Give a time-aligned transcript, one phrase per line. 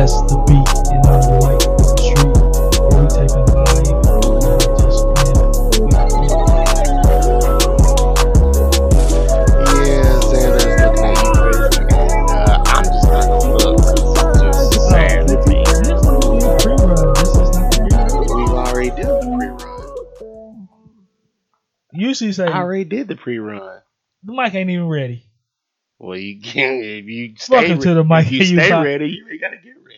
[0.00, 2.32] test the beat and on the on the street.
[2.96, 4.00] We take a live
[4.48, 5.04] and just
[8.80, 11.84] Yeah, Xander's looking at you crazy.
[12.32, 13.76] Uh, I'm just not gonna look.
[13.76, 15.60] 'cause It's just sad to me.
[15.64, 17.12] This is the pre-run.
[17.14, 18.40] This is not the pre-run.
[18.40, 20.68] We already did the pre-run.
[21.92, 23.80] Usually say I already did the pre-run.
[24.24, 25.26] the mic ain't even ready.
[25.98, 27.54] Well, you can't if you stay.
[27.54, 28.26] Welcome re- to the mic.
[28.26, 29.89] If you You stay ready, you ain't gotta get ready.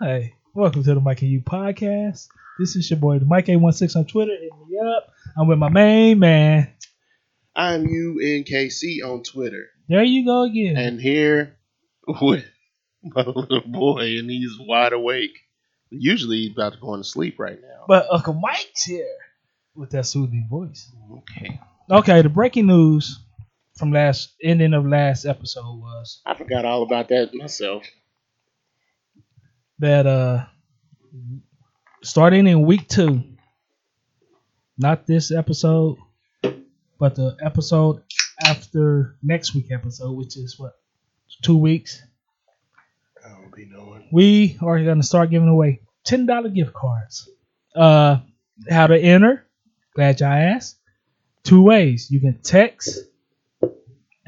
[0.00, 2.28] Hey, welcome to the Mike and You podcast.
[2.58, 4.32] This is your boy, the Mike A16 on Twitter.
[4.32, 5.08] Hit me up.
[5.36, 6.70] I'm with my main man.
[7.56, 10.76] I'm UNKC on Twitter, There you go again.
[10.76, 11.56] and here
[12.06, 12.44] with
[13.02, 15.36] my little boy, and he's wide awake.
[15.90, 17.84] Usually, he's about to go to sleep right now.
[17.88, 19.06] but Uncle Mike's here
[19.74, 20.88] with that soothing voice.
[21.12, 23.18] okay, Okay, the breaking news
[23.76, 27.84] from last ending of last episode was I forgot all about that myself.
[29.78, 30.44] That uh
[32.02, 33.22] starting in week two,
[34.76, 35.96] not this episode,
[36.98, 38.02] but the episode
[38.44, 40.74] after next week episode, which is what
[41.42, 42.02] two weeks,
[43.24, 44.08] I don't be knowing.
[44.12, 47.28] we are gonna start giving away ten dollar gift cards.
[47.74, 48.18] Uh,
[48.68, 49.46] how to enter?
[49.94, 50.76] Glad y'all asked.
[51.44, 52.10] Two ways.
[52.10, 52.98] You can text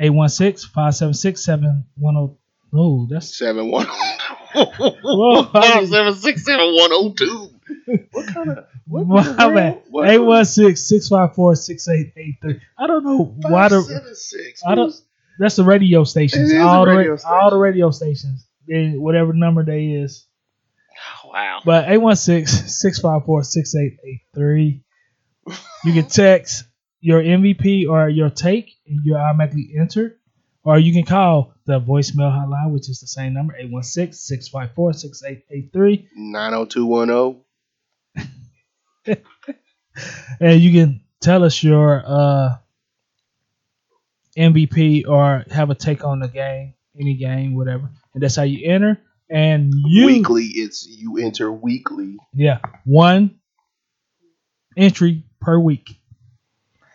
[0.01, 2.37] 816-576-7100.
[2.73, 3.87] No, that's Seven one.
[3.87, 4.69] Whoa, Five
[5.05, 7.51] oh seven six seven one zero two.
[8.12, 9.07] What kind of what?
[9.07, 9.55] My the hell?
[9.55, 9.83] bad.
[9.91, 12.61] What- 816-654-6883.
[12.79, 14.62] I don't know why the seven six.
[14.67, 14.95] I don't-
[15.39, 16.51] that's the radio stations.
[16.53, 18.47] It is all a the radio ra- all the radio stations.
[18.69, 20.27] They, whatever number they is.
[21.25, 21.61] Oh, wow.
[21.64, 24.83] But 816-654-6883.
[25.85, 26.64] You can text
[27.01, 30.19] your MVP or your take and you're automatically entered.
[30.62, 36.08] Or you can call the voicemail hotline, which is the same number, 816-654-6883.
[36.17, 37.41] Nine zero two one zero.
[40.40, 42.57] And you can tell us your uh,
[44.36, 47.90] MVP or have a take on the game, any game, whatever.
[48.14, 49.01] And that's how you enter.
[49.29, 52.17] And you Weekly, it's you enter weekly.
[52.33, 53.39] Yeah, one
[54.77, 56.01] entry per week.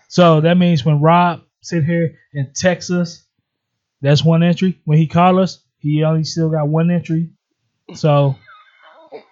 [0.09, 3.25] So that means when Rob sit here and text us,
[4.05, 4.79] that's one entry.
[4.85, 7.31] When he call us, he only still got one entry.
[7.95, 8.35] So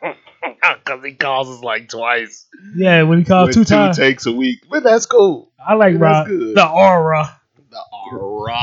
[0.01, 2.45] Because he calls us like twice.
[2.75, 4.59] yeah, when he calls With two times, takes a week.
[4.69, 5.51] But that's cool.
[5.65, 6.55] I like that's Rob good.
[6.55, 7.39] the aura.
[7.69, 8.59] The aura.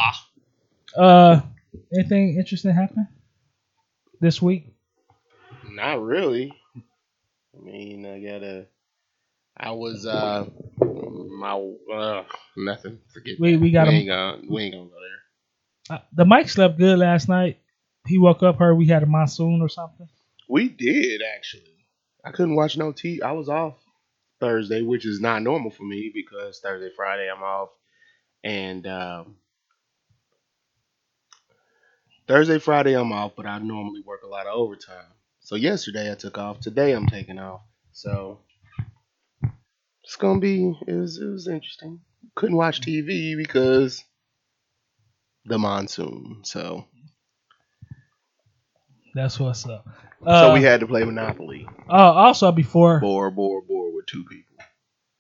[0.97, 1.41] Uh,
[1.95, 3.07] anything interesting happen
[4.21, 4.67] this week?
[5.71, 6.53] Not really.
[6.77, 8.67] I mean, I gotta.
[9.57, 10.47] I was uh
[10.81, 11.53] my
[11.95, 12.25] uh
[12.57, 12.99] nothing.
[13.13, 13.35] Forget.
[13.39, 13.61] We- that.
[13.61, 13.97] we got we him.
[14.01, 15.20] ain't gonna we ain't gonna go there.
[15.91, 17.59] Uh, the mic slept good last night.
[18.07, 20.09] He woke up, heard we had a monsoon or something.
[20.49, 21.85] We did actually.
[22.25, 23.21] I couldn't watch no T.
[23.23, 23.75] I was off
[24.39, 27.71] Thursday, which is not normal for me because Thursday, Friday I'm off,
[28.45, 29.37] and um,
[32.29, 35.13] Thursday, Friday I'm off, but I normally work a lot of overtime.
[35.41, 36.61] So yesterday I took off.
[36.61, 37.63] Today I'm taking off.
[37.93, 38.39] So
[40.05, 42.01] it's gonna be it was it was interesting.
[42.37, 44.05] Couldn't watch TV because
[45.45, 46.41] the monsoon.
[46.45, 46.87] So
[49.15, 49.87] That's what's up.
[50.25, 51.67] so Uh, we had to play Monopoly.
[51.89, 54.57] uh, also before Bore, bore, bore with two people.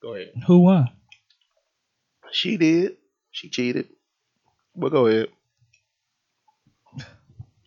[0.02, 0.32] Go ahead.
[0.46, 0.88] who won?
[2.32, 2.96] She did.
[3.32, 3.88] She cheated.
[4.76, 5.28] But go ahead.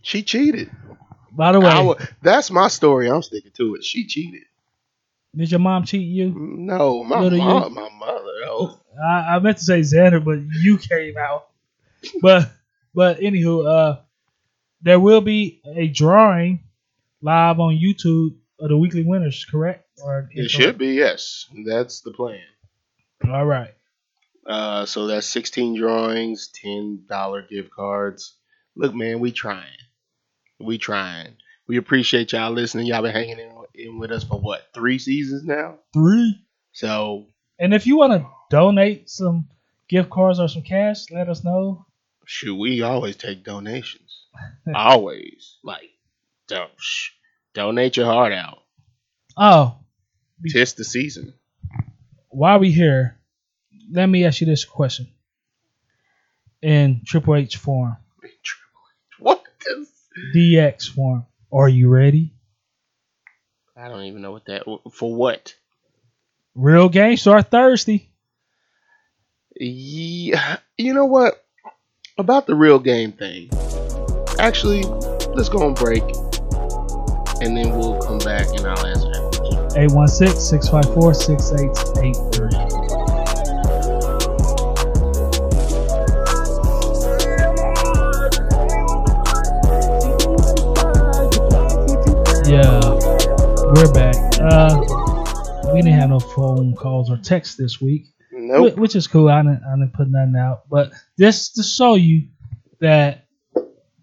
[0.02, 0.70] She cheated.
[1.32, 3.10] By the way, that's my story.
[3.10, 3.84] I'm sticking to it.
[3.84, 4.44] She cheated.
[5.36, 6.34] did your mom cheat you?
[6.36, 7.44] No, my Little you.
[7.44, 8.32] mom, my mother.
[8.46, 11.48] Oh, I, I meant to say Xander, but you came out.
[12.22, 12.52] But
[12.94, 14.00] but anywho, uh,
[14.82, 16.60] there will be a drawing
[17.22, 19.88] live on YouTube of the weekly winners, correct?
[20.04, 21.48] Or it should be yes.
[21.66, 22.42] That's the plan.
[23.28, 23.74] All right.
[24.46, 28.36] Uh, so that's 16 drawings, ten dollar gift cards.
[28.76, 29.64] Look, man, we trying.
[30.60, 31.36] We trying.
[31.68, 32.88] We appreciate y'all listening.
[32.88, 35.76] Y'all been hanging in, in with us for what three seasons now.
[35.94, 36.42] Three.
[36.74, 37.28] So
[37.58, 39.48] And if you want to donate some
[39.88, 41.86] gift cards or some cash, let us know.
[42.26, 44.26] Shoot, we always take donations.
[44.76, 45.58] always.
[45.64, 45.90] Like,
[46.48, 47.12] don't, shh,
[47.54, 48.60] donate your heart out.
[49.38, 49.78] Oh,
[50.50, 51.34] Tis the season.
[52.30, 53.18] while we here,
[53.92, 55.08] let me ask you this question.
[56.62, 58.56] In Triple H form, Triple H.
[59.20, 59.44] What?
[59.78, 59.90] is-
[60.36, 62.34] DX form, are you ready?
[63.76, 65.56] I don't even know what that, for what?
[66.56, 68.08] Real game start Thursday.
[69.60, 71.43] Yeah, you know what?
[72.18, 73.50] About the real game thing.
[74.38, 74.84] Actually,
[75.34, 76.04] let's go on break.
[77.42, 79.82] and then we'll come back and I'll answer that question.
[79.82, 83.64] 816 654 6883.
[92.46, 92.80] Yeah,
[93.74, 94.16] we're back.
[94.40, 94.80] Uh,
[95.74, 98.06] we didn't have no phone calls or texts this week,
[98.48, 98.74] Nope.
[98.76, 99.30] whi- which is cool.
[99.30, 102.28] I didn't, I didn't put nothing out, but just to show you
[102.82, 103.26] that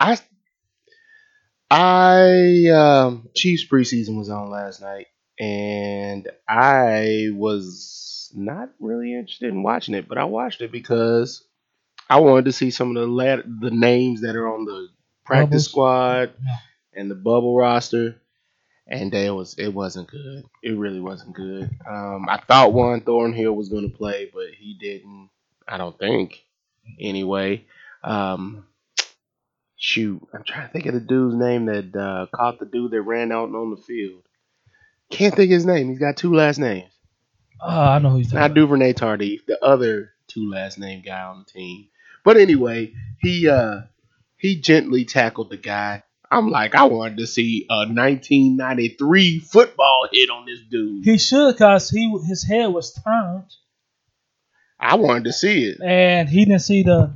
[0.00, 0.18] I
[1.70, 5.06] I um Chiefs preseason was on last night
[5.38, 11.42] and I was not really interested in watching it, but I watched it because
[12.08, 14.88] I wanted to see some of the lat- the names that are on the
[15.24, 15.70] practice Bubbles?
[15.70, 16.30] squad
[16.94, 18.16] and the bubble roster.
[18.88, 20.44] And it was it wasn't good.
[20.62, 21.68] It really wasn't good.
[21.88, 25.28] Um, I thought Juan Thornhill was going to play, but he didn't.
[25.66, 26.44] I don't think.
[27.00, 27.64] Anyway,
[28.04, 28.64] um,
[29.76, 33.02] shoot, I'm trying to think of the dude's name that uh, caught the dude that
[33.02, 34.22] ran out on the field.
[35.10, 35.88] Can't think of his name.
[35.88, 36.92] He's got two last names.
[37.60, 38.54] Oh, I know who talking Not.
[38.54, 41.88] Duvernay Tardif, the other two last name guy on the team.
[42.24, 43.82] But anyway, he uh
[44.36, 46.02] he gently tackled the guy.
[46.30, 51.04] I'm like, I wanted to see a 1993 football hit on this dude.
[51.04, 53.44] He should, cause he his head was turned,
[54.78, 55.80] I wanted to see it.
[55.80, 57.12] and he didn't see the,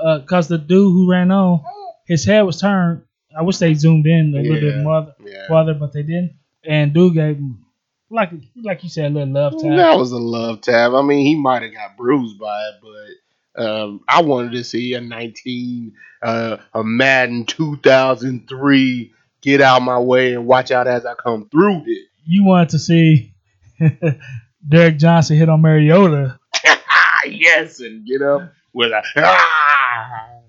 [0.00, 1.62] uh, cause the dude who ran on,
[2.06, 3.02] his head was turned.
[3.36, 4.82] I wish they zoomed in a little bit Yeah.
[4.82, 5.48] more, Yeah.
[5.48, 6.34] farther, but they didn't.
[6.64, 7.64] And dude gave him,
[8.10, 9.76] like like you said, a little love tap.
[9.76, 10.92] That was a love tap.
[10.92, 14.94] I mean, he might have got bruised by it, but um, I wanted to see
[14.94, 15.92] a 19,
[16.22, 21.82] uh, a Madden 2003 get out my way and watch out as I come through
[21.86, 22.08] it.
[22.24, 23.32] You wanted to see
[24.68, 26.38] Derrick Johnson hit on Mariota.
[27.26, 29.02] yes, and get up with a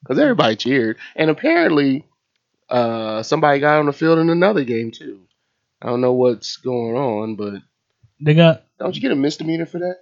[0.00, 2.04] because everybody cheered, and apparently,
[2.68, 5.20] uh, somebody got on the field in another game too.
[5.84, 7.54] I don't know what's going on, but
[8.24, 9.96] They got don't you get a misdemeanor for that?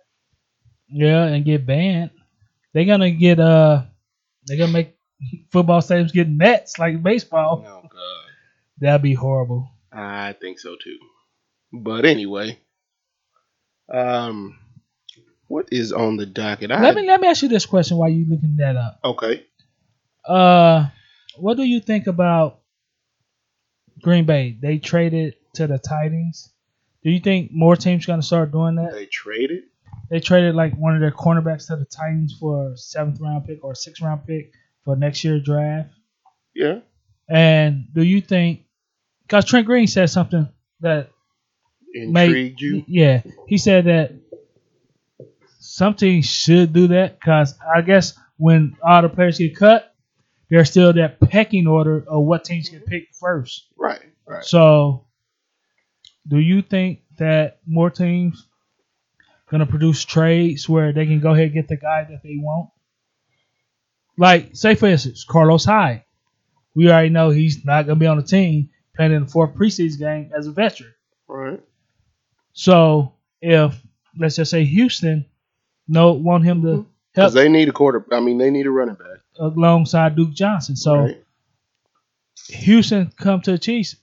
[0.89, 2.11] yeah, and get banned.
[2.73, 3.83] They're gonna get uh,
[4.47, 4.97] they're gonna make
[5.51, 7.65] football stadiums get nets like baseball.
[7.67, 8.31] Oh God.
[8.79, 9.69] That'd be horrible.
[9.93, 10.99] I think so too.
[11.73, 12.59] But anyway,
[13.93, 14.59] um,
[15.49, 16.71] what is on the docket?
[16.71, 19.01] I, Let me let me ask you this question while you looking that up.
[19.05, 19.45] okay.
[20.27, 20.87] Uh,
[21.37, 22.61] what do you think about
[24.03, 24.57] Green Bay?
[24.61, 26.53] They traded to the Titans.
[27.03, 28.93] Do you think more teams gonna start doing that?
[28.93, 29.65] They traded.
[30.11, 33.65] They traded like one of their cornerbacks to the Titans for a seventh round pick
[33.65, 34.53] or a sixth round pick
[34.85, 35.91] for next year's draft.
[36.55, 36.81] Yeah.
[37.29, 38.65] And do you think?
[39.23, 40.49] Because Trent Green said something
[40.81, 41.11] that
[41.95, 42.85] made Intrigued you?
[42.87, 44.13] yeah, he said that
[45.59, 49.95] some teams should do that because I guess when all the players get cut,
[50.51, 53.69] there's still that pecking order of what teams get picked first.
[53.77, 54.03] Right.
[54.27, 54.45] Right.
[54.45, 55.07] So,
[56.27, 58.47] do you think that more teams
[59.51, 62.71] gonna produce trades where they can go ahead and get the guy that they want?
[64.17, 66.05] Like, say for instance, Carlos Hyde.
[66.75, 69.99] We already know he's not gonna be on the team playing in the fourth preseason
[69.99, 70.95] game as a veteran.
[71.29, 71.61] Right.
[72.53, 73.81] So, if
[74.19, 75.27] let's just say Houston
[75.89, 76.77] no want him to mm-hmm.
[76.77, 78.07] help Because they need a quarter.
[78.13, 79.19] I mean, they need a running back.
[79.39, 81.25] alongside Duke Johnson, so right.
[82.49, 83.97] Houston come to the Chiefs.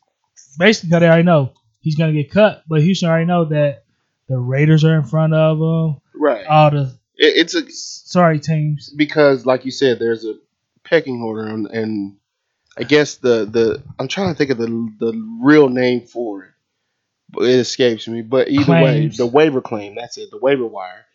[0.58, 3.84] Basically, 'cause they already know he's gonna get cut, but Houston already know that
[4.28, 6.02] the Raiders are in front of him.
[6.16, 6.46] Right.
[6.46, 8.90] All the It, it's a sorry teams.
[8.90, 10.36] because, like you said, there's a
[10.84, 12.18] pecking order, and, and
[12.78, 14.68] I guess the the I'm trying to think of the
[15.00, 16.52] the real name for it,
[17.30, 18.22] but it escapes me.
[18.22, 19.20] But either Claims.
[19.20, 19.96] way, the waiver claim.
[19.96, 20.30] That's it.
[20.32, 21.06] The waiver wire.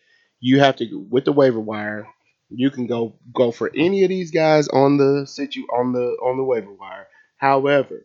[0.40, 2.06] You have to with the waiver wire.
[2.50, 6.36] You can go go for any of these guys on the situ on the on
[6.36, 7.06] the waiver wire.
[7.36, 8.04] However,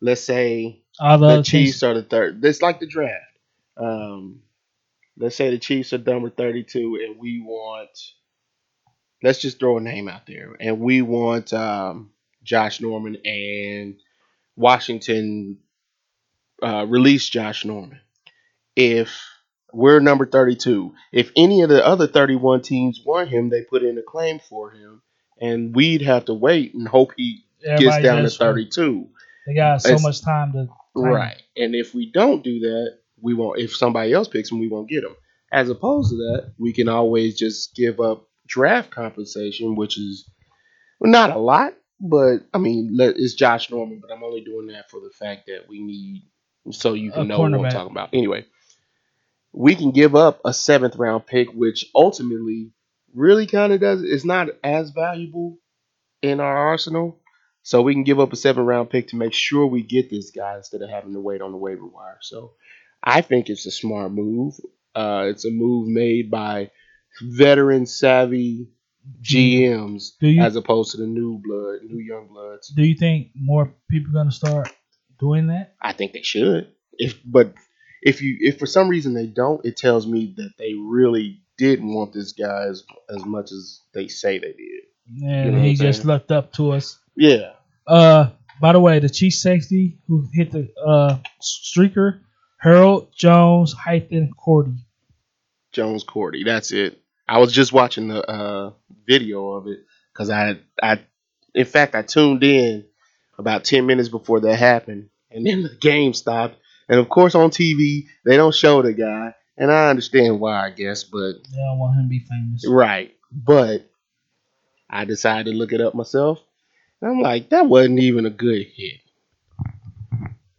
[0.00, 2.44] let's say All the, the Chiefs are the third.
[2.44, 3.24] It's like the draft.
[3.76, 4.40] Um,
[5.18, 7.90] let's say the Chiefs are number 32 and we want,
[9.22, 12.10] let's just throw a name out there, and we want um,
[12.42, 13.96] Josh Norman and
[14.56, 15.58] Washington
[16.62, 18.00] uh, release Josh Norman.
[18.74, 19.10] If
[19.72, 23.98] we're number 32, if any of the other 31 teams want him, they put in
[23.98, 25.02] a claim for him,
[25.40, 29.08] and we'd have to wait and hope he gets down to 32.
[29.46, 30.68] They got so It's- much time to.
[31.04, 31.42] Right.
[31.56, 33.60] And if we don't do that, we won't.
[33.60, 35.16] If somebody else picks them, we won't get them.
[35.52, 40.28] As opposed to that, we can always just give up draft compensation, which is
[41.00, 45.00] not a lot, But I mean, it's Josh Norman, but I'm only doing that for
[45.00, 46.24] the fact that we need
[46.72, 48.10] so you A can know what I'm talking about.
[48.12, 48.44] Anyway,
[49.52, 52.72] we can give up a seventh round pick, which ultimately
[53.14, 54.02] really kind of does.
[54.02, 55.58] It's not as valuable
[56.20, 57.20] in our arsenal,
[57.66, 60.30] so we can give up a seven round pick to make sure we get this
[60.30, 62.18] guy instead of having to wait on the waiver wire.
[62.20, 62.52] So
[63.02, 64.54] I think it's a smart move.
[64.94, 66.70] Uh, it's a move made by
[67.20, 68.68] veteran savvy
[69.20, 72.68] GMs you as opposed to the new blood, new young bloods.
[72.68, 74.72] do you think more people are gonna start
[75.18, 75.74] doing that?
[75.82, 76.68] I think they should.
[76.92, 77.52] If but
[78.00, 81.92] if you if for some reason they don't, it tells me that they really didn't
[81.92, 85.26] want this guy as, as much as they say they did.
[85.28, 87.00] And know he just looked up to us.
[87.16, 87.52] Yeah.
[87.86, 88.30] Uh,
[88.60, 92.20] by the way, the chief safety who hit the uh streaker,
[92.58, 94.78] Harold Jones, hyphen Quartey.
[95.72, 96.44] Jones Quartey.
[96.44, 97.00] That's it.
[97.28, 98.72] I was just watching the uh,
[99.06, 99.80] video of it
[100.12, 101.00] because I, I,
[101.54, 102.84] in fact, I tuned in
[103.38, 106.56] about ten minutes before that happened, and then the game stopped.
[106.88, 110.70] And of course, on TV they don't show the guy, and I understand why, I
[110.70, 112.64] guess, but They don't want him to be famous.
[112.68, 113.12] right.
[113.32, 113.90] But
[114.88, 116.40] I decided to look it up myself,
[117.00, 119.00] and I'm like, that wasn't even a good hit.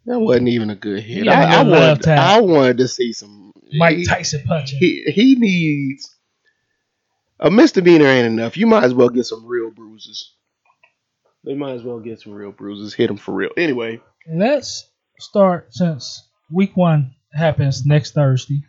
[0.05, 1.25] That wasn't even a good hit.
[1.25, 2.07] Yeah, I, I wanted.
[2.07, 4.79] I wanted to see some Mike he- Tyson punching.
[4.79, 6.15] he he needs
[7.39, 8.55] a misdemeanor ain't enough.
[8.57, 10.33] You might as well get some real bruises.
[11.43, 12.93] They might as well get some real bruises.
[12.93, 13.51] Hit him for real.
[13.57, 14.89] Anyway, Let's
[15.19, 18.63] start since week one happens next Thursday,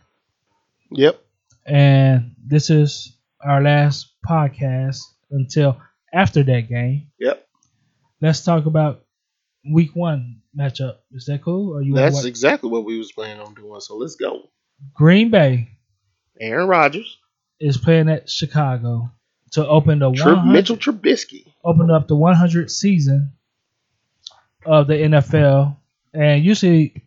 [0.91, 1.21] yep.
[1.67, 4.99] and this is our last podcast
[5.31, 5.81] until
[6.13, 7.11] after that game.
[7.19, 7.48] Yep.
[8.21, 9.05] Let's talk about
[9.71, 10.97] week one matchup.
[11.13, 11.73] Is that cool?
[11.75, 13.81] Or you That's exactly what we was planning on doing.
[13.81, 14.49] So let's go.
[14.95, 15.69] Green Bay
[16.41, 17.19] Aaron Rodgers,
[17.61, 19.11] is playing at Chicago
[19.53, 21.47] to open the Tri- 100, Mitchell Trubisky.
[21.65, 23.33] open up the 100 season
[24.65, 25.77] of the NFL,
[26.15, 27.03] and usually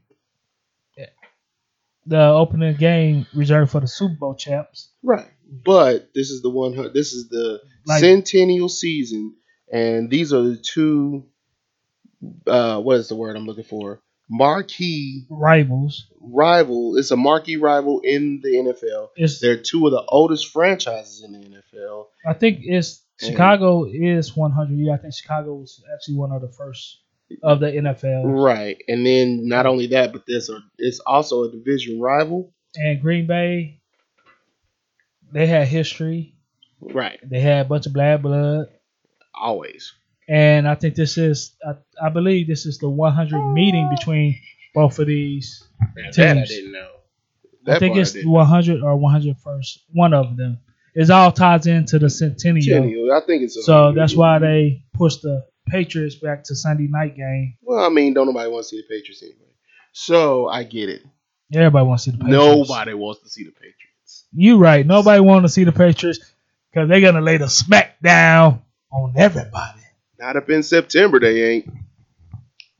[2.06, 4.90] the opening game reserved for the Super Bowl champs.
[5.04, 5.28] Right.
[5.64, 6.74] But this is the one.
[6.94, 9.36] This is the Like- centennial season,
[9.72, 11.26] and these are the two.
[12.46, 14.00] Uh, what is the word I'm looking for?
[14.30, 16.08] Marquee Rivals.
[16.22, 16.96] rival.
[16.98, 19.10] It's a marquee rival in the NFL.
[19.16, 22.06] It's They're two of the oldest franchises in the NFL.
[22.26, 24.94] I think it's And- Chicago is 100 year.
[24.94, 27.00] I think Chicago was actually one of the first
[27.44, 28.78] of the NFL, Right.
[28.88, 32.54] And then not only that, but there's a it's also a division rival.
[32.76, 33.80] and Green Bay.
[35.34, 36.36] They had history.
[36.82, 37.20] Right.
[37.24, 38.68] They had a bunch of bad blood.
[39.34, 39.94] Always.
[40.30, 41.74] and I think this is I,
[42.06, 44.40] I believe this is the 100 meeting between
[44.74, 45.68] both of these.
[45.80, 46.50] Now, that I Teams.
[46.50, 46.90] didn't know.
[47.68, 48.38] I think it's didn't know.
[48.38, 49.80] 100 or 101st.
[49.94, 50.60] One of them.
[50.94, 52.64] It all ties into the centennial.
[52.64, 53.14] Centennial.
[53.14, 57.56] I think it's So that's why they pushed the Patriots back to Sunday night game.
[57.62, 59.38] Well, I mean, don't nobody want to see the Patriots anyway.
[59.94, 61.02] So I get it.
[61.54, 62.70] Everybody wants to see the Patriots.
[62.70, 64.26] Nobody wants to see the Patriots.
[64.34, 64.86] You right.
[64.86, 66.20] Nobody want to see the Patriots
[66.72, 68.62] because they're gonna lay the smack down
[68.92, 69.82] on everybody.
[70.20, 71.74] Not up in September, they ain't.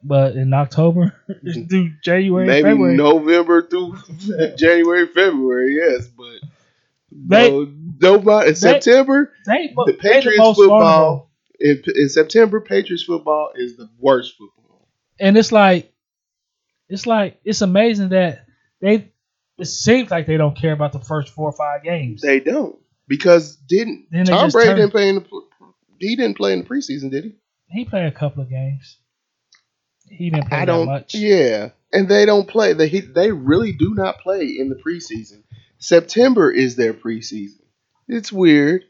[0.04, 1.68] But in October mm-hmm.
[1.68, 3.96] through January, Maybe February, November through
[4.58, 6.40] January, February, yes, but
[7.12, 9.32] They- no, nobody in September.
[9.46, 14.88] they, The Patriots most football- In, in September, Patriots football is the worst football.
[15.20, 15.94] and it's like
[16.90, 18.46] it's like it's amazing that
[18.82, 19.12] they
[19.60, 22.22] it seems like they don't care about the first four or five games.
[22.22, 22.76] They don't
[23.08, 25.26] because didn't Tom Brady turn- didn't play in the
[26.02, 27.36] he didn't play in the preseason, did he?
[27.70, 28.98] he played a couple of games.
[30.10, 30.86] He didn't play I that don't.
[30.88, 31.16] much.
[31.16, 32.74] Yeah, and they don't play.
[32.74, 35.44] They they really do not play in the preseason.
[35.80, 37.62] September is their preseason.
[38.08, 38.84] It's weird,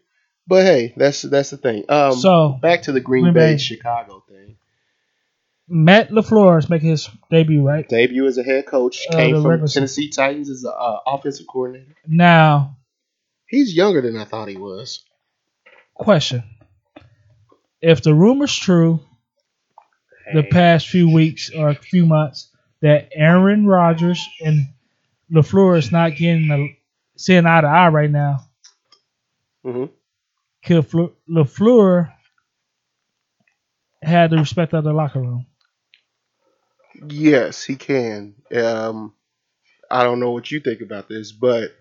[0.47, 1.85] but hey, that's that's the thing.
[1.89, 3.57] Um, so back to the Green, Green Bay, Bay.
[3.57, 4.57] Chicago thing.
[5.73, 7.87] Matt LaFleur is making his debut, right?
[7.87, 11.95] Debut as a head coach Uh, came from Tennessee Titans as an uh, offensive coordinator.
[12.07, 12.77] Now,
[13.47, 15.03] He's younger than I thought he was.
[15.95, 16.43] question:
[17.81, 18.99] If the rumor's true,
[20.33, 22.49] the past few weeks or a few months
[22.81, 24.67] that Aaron Rodgers and
[25.31, 26.69] LaFleur is not getting the
[27.17, 28.39] seeing eye to eye right now,
[29.65, 29.85] Mm-hmm.
[30.65, 32.13] could Fle- LaFleur
[34.01, 35.45] had the respect of the locker room?
[37.07, 38.35] Yes, he can.
[38.53, 39.13] Um,
[39.89, 41.71] I don't know what you think about this, but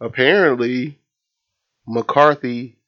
[0.00, 0.98] apparently
[1.86, 2.78] McCarthy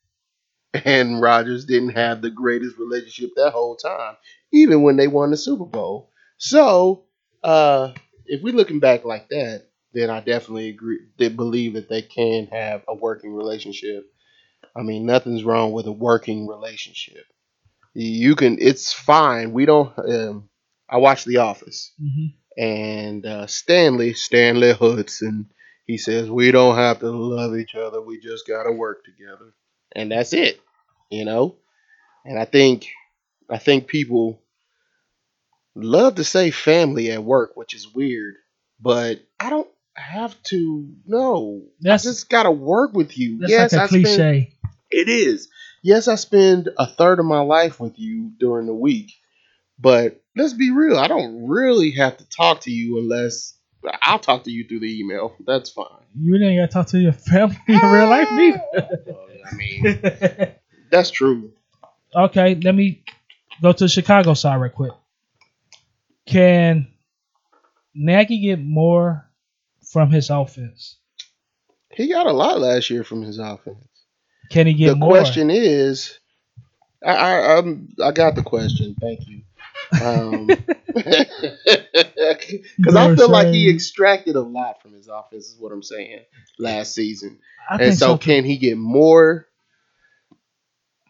[0.85, 4.17] and Rodgers didn't have the greatest relationship that whole time,
[4.53, 6.11] even when they won the Super Bowl.
[6.39, 7.05] So,
[7.43, 7.93] uh,
[8.27, 11.01] if we're looking back like that, then I definitely agree.
[11.19, 14.05] They believe that they can have a working relationship.
[14.77, 17.25] I mean, nothing's wrong with a working relationship.
[17.95, 18.59] You can.
[18.61, 19.53] It's fine.
[19.53, 19.97] We don't.
[19.99, 20.49] Um,
[20.89, 22.27] I watch The Office, hmm
[22.57, 25.51] and uh, Stanley Stanley Hudson.
[25.87, 28.01] He says we don't have to love each other.
[28.03, 29.55] We just gotta work together,
[29.95, 30.61] and that's it.
[31.11, 31.57] You know.
[32.25, 32.89] And I think,
[33.51, 34.41] I think people
[35.75, 38.37] love to say family at work, which is weird,
[38.81, 40.89] but I don't have to.
[41.07, 43.39] No, That's I just gotta work with you.
[43.39, 44.55] that's yes, like a I spend cliche.
[44.91, 45.49] it is.
[45.83, 49.13] Yes, I spend a third of my life with you during the week,
[49.79, 50.97] but let's be real.
[50.99, 53.55] I don't really have to talk to you unless
[54.01, 55.35] I'll talk to you through the email.
[55.47, 55.87] That's fine.
[56.19, 58.63] You ain't gotta talk to your family in real life neither.
[59.47, 60.55] I mean,
[60.95, 61.53] that's true.
[62.15, 63.03] okay, let me
[63.61, 64.93] go to the Chicago side real quick.
[66.27, 66.87] Can
[67.95, 69.29] Nagy get more
[69.93, 70.97] from his offense?
[71.91, 73.85] He got a lot last year from his offense.
[74.51, 74.93] Can he get more?
[74.95, 75.11] the more?
[75.11, 76.19] question is,
[77.05, 78.95] I I, I'm, I got the question.
[79.01, 79.43] Thank you.
[80.03, 80.49] Um,
[82.77, 85.47] Because I feel like he extracted a lot from his offense.
[85.47, 86.21] Is what I'm saying.
[86.59, 87.39] Last season.
[87.69, 88.19] I And so, so.
[88.19, 89.47] can he get more?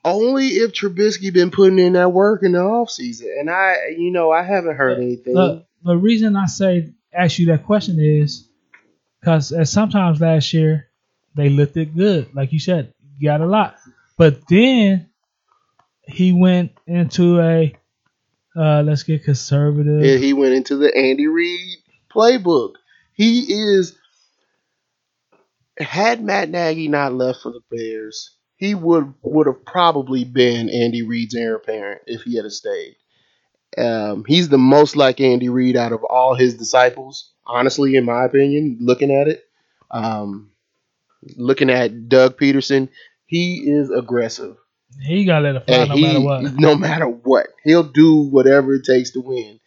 [0.04, 3.40] Only if Trubisky been putting in that work in the offseason.
[3.40, 5.34] And I, you know, I haven't heard anything.
[5.34, 8.48] the, the reason I say ask you that question is
[9.20, 10.88] because at sometimes last year
[11.34, 13.76] they looked it good, like you said, you got a lot,
[14.18, 15.08] but then
[16.06, 17.74] he went into a
[18.56, 20.02] uh, let's get conservative.
[20.02, 21.78] And he went into the Andy Reid
[22.14, 22.74] playbook.
[23.12, 23.96] He is.
[25.76, 31.02] Had Matt Nagy not left for the Bears, he would would have probably been Andy
[31.02, 32.96] Reid's heir apparent if he had stayed.
[33.76, 38.24] Um, he's the most like Andy Reid out of all his disciples, honestly, in my
[38.24, 38.78] opinion.
[38.80, 39.44] Looking at it,
[39.90, 40.52] um,
[41.36, 42.88] looking at Doug Pederson,
[43.26, 44.56] he is aggressive.
[45.02, 46.54] he got to let it fly And no he, matter what.
[46.58, 49.58] no matter what, he'll do whatever it takes to win.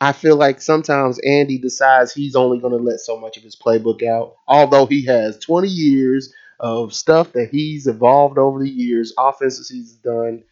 [0.00, 3.56] I feel like sometimes Andy decides he's only going to let so much of his
[3.56, 9.12] playbook out, although he has 20 years of stuff that he's evolved over the years,
[9.18, 10.44] offenses he's done,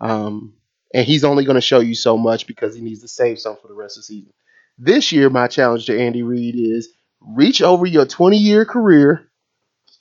[0.00, 0.54] um,
[0.94, 3.56] and he's only going to show you so much because he needs to save some
[3.60, 4.32] for the rest of the season.
[4.78, 6.88] This year, my challenge to Andy Reid is
[7.20, 9.28] reach over your 20 year career.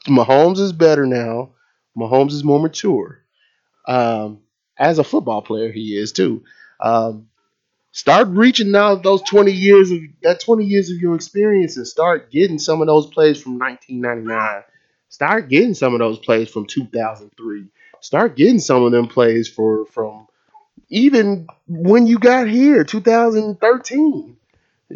[0.08, 1.54] Mahomes is better now.
[1.98, 3.20] Mahomes is more mature.
[3.88, 4.41] Um,
[4.78, 6.43] as a football player, he is too.
[6.80, 7.28] Um,
[7.91, 12.32] start reaching out those 20 years of that 20 years of your experience and start
[12.32, 14.63] getting some of those plays from 1999.
[15.10, 17.65] Start getting some of those plays from 2003.
[18.02, 20.28] Start getting some of them plays for from
[20.89, 24.38] even when you got here, 2013.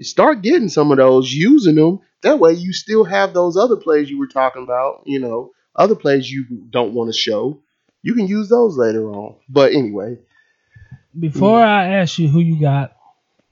[0.02, 2.00] Start getting some of those, using them.
[2.21, 5.04] That way, you still have those other plays you were talking about.
[5.06, 7.60] You know, other plays you don't want to show.
[8.02, 9.36] You can use those later on.
[9.50, 10.17] But anyway,
[11.19, 12.95] Before I ask you who you got,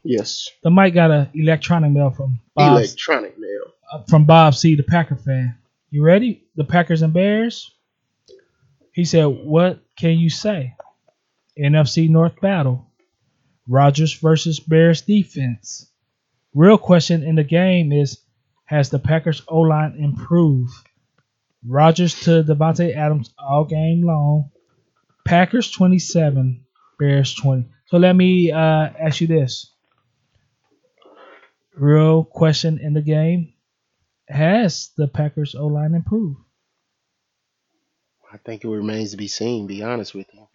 [0.03, 3.73] yes, the Mike got an electronic mail from Bob electronic mail.
[3.91, 5.57] uh, from Bob C, the Packer fan.
[5.91, 6.45] You ready?
[6.55, 7.71] The Packers and Bears.
[8.93, 10.75] He said, "What can you say?
[11.57, 12.91] NFC North battle.
[13.67, 15.91] Rodgers versus Bears defense.
[16.53, 18.19] Real question in the game is,
[18.65, 20.73] has the Packers O line improved?
[21.65, 24.51] Rodgers to Davante Adams all game long.
[25.25, 26.65] Packers 27,
[26.97, 27.67] Bears 20.
[27.87, 29.71] So let me uh, ask you this.
[31.75, 33.53] Real question in the game
[34.29, 36.39] has the Packers O line improved?
[38.31, 39.67] I think it remains to be seen.
[39.67, 40.47] Be honest with you,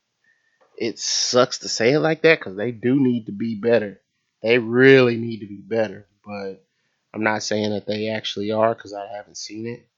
[0.79, 4.01] it sucks to say it like that because they do need to be better.
[4.43, 6.65] They really need to be better, but
[7.13, 9.89] I'm not saying that they actually are because I haven't seen it.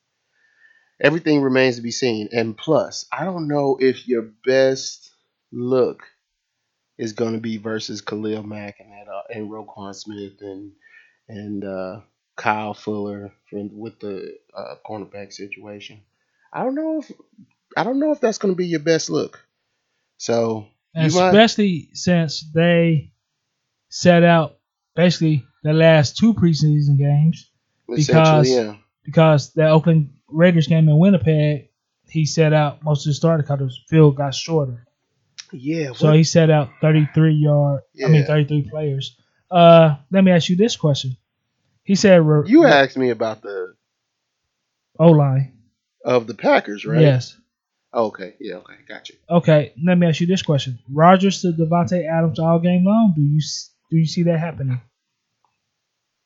[1.01, 5.11] Everything remains to be seen, and plus, I don't know if your best
[5.53, 6.03] look
[6.97, 10.73] is going to be versus Khalil Mack and that, uh, and Roquan Smith and
[11.29, 12.01] and uh,
[12.37, 16.01] Kyle Fuller from, with the uh, cornerback situation.
[16.53, 17.11] I don't know if
[17.77, 19.46] I don't know if that's going to be your best look.
[20.18, 23.12] So you might, Especially since they
[23.88, 24.59] set out
[24.94, 27.51] basically the last two preseason games
[28.09, 31.68] because- yeah, because the Oakland Raiders game in Winnipeg,
[32.09, 34.87] he set out most of the starter because his field got shorter.
[35.53, 35.92] yeah.
[35.92, 39.16] So he set out 33 yard, I mean 33 players.
[39.51, 41.16] Uh, let me ask you this question.
[41.87, 43.75] He said you asked me about the
[44.99, 45.53] O line.
[46.05, 47.01] of the Packers, right?
[47.01, 47.37] Yes.
[47.92, 48.35] Oh, okay.
[48.40, 48.57] Yeah.
[48.57, 48.75] Okay.
[48.88, 49.14] Got you.
[49.31, 53.12] Okay, let me ask you this question: Rodgers to Davante Adams all game long.
[53.14, 53.40] Do you
[53.90, 54.81] do you see that happening?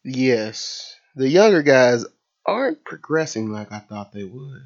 [0.02, 2.06] Yes, the younger guys
[2.46, 4.62] aren't progressing like I thought they would.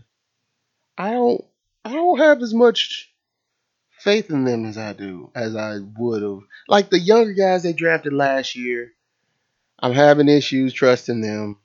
[0.96, 1.44] I don't.
[1.84, 3.10] I don't have as much
[3.98, 6.38] faith in them as I do, as I would have.
[6.68, 8.92] Like the younger guys they drafted last year,
[9.78, 11.58] I'm having issues trusting them,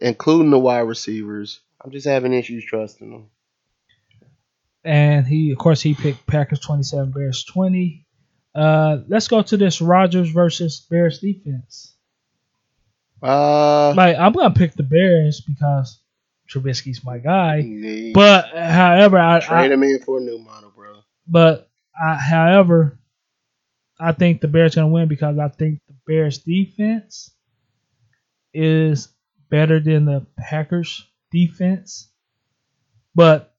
[0.00, 1.60] including the wide receivers.
[1.82, 3.30] I'm just having issues trusting them.
[4.84, 8.06] And he, of course, he picked Packers 27, Bears 20.
[8.54, 11.94] Uh, let's go to this Rodgers versus Bears defense.
[13.22, 15.98] Uh, Like, I'm gonna pick the Bears because
[16.48, 18.12] Trubisky's my guy.
[18.14, 21.00] But however, I, trade I him in for a new model, bro.
[21.26, 21.68] but
[22.00, 22.98] I, however,
[23.98, 27.30] I think the Bears gonna win because I think the Bears defense
[28.52, 29.08] is
[29.50, 32.10] better than the Packers defense.
[33.14, 33.54] But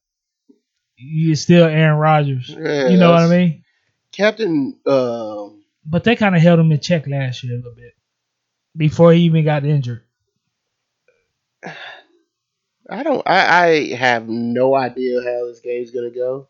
[0.96, 2.48] you still Aaron Rodgers.
[2.48, 3.64] Yeah, you know what I mean?
[4.12, 7.94] Captain, um, But they kind of held him in check last year a little bit
[8.76, 10.02] before he even got injured.
[12.90, 13.22] I don't.
[13.26, 16.48] I, I have no idea how this game's gonna go.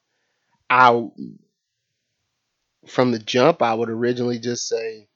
[0.70, 1.08] I
[2.88, 5.08] from the jump, I would originally just say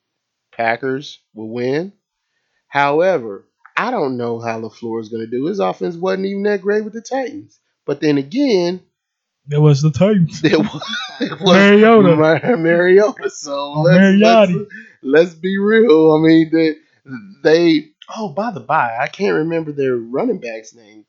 [0.52, 1.92] Packers will win.
[2.68, 5.46] However, I don't know how LaFleur is gonna do.
[5.46, 7.58] His offense wasn't even that great with the Titans.
[7.86, 8.80] But then again,
[9.50, 10.40] It was the Titans.
[10.44, 10.82] it was,
[11.20, 12.16] it was Mariota.
[12.16, 13.30] Mar- Mariota.
[13.30, 14.54] So Oh, let's, Mariotti.
[14.54, 14.70] let's,
[15.02, 16.12] let's be real.
[16.12, 16.76] I mean, they,
[17.42, 17.88] they.
[18.14, 21.06] Oh, by the by, I can't remember their running backs' name.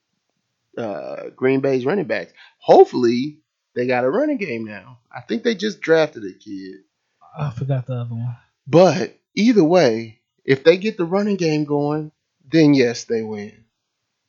[0.77, 2.33] Uh, Green Bay's running backs.
[2.59, 3.39] Hopefully,
[3.75, 4.99] they got a running game now.
[5.11, 6.81] I think they just drafted a kid.
[7.37, 8.37] I forgot the other one.
[8.67, 12.11] But either way, if they get the running game going,
[12.49, 13.65] then yes, they win.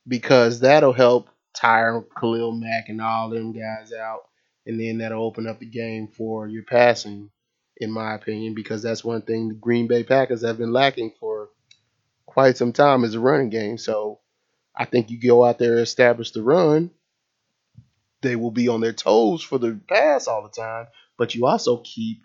[0.07, 4.23] Because that'll help tire Khalil Mack and all them guys out.
[4.67, 7.31] And then that'll open up the game for your passing,
[7.77, 11.51] in my opinion, because that's one thing the Green Bay Packers have been lacking for
[12.27, 13.77] quite some time is a running game.
[13.79, 14.21] So
[14.75, 16.91] I think you go out there and establish the run.
[18.25, 20.87] They will be on their toes for the pass all the time,
[21.19, 22.23] but you also keep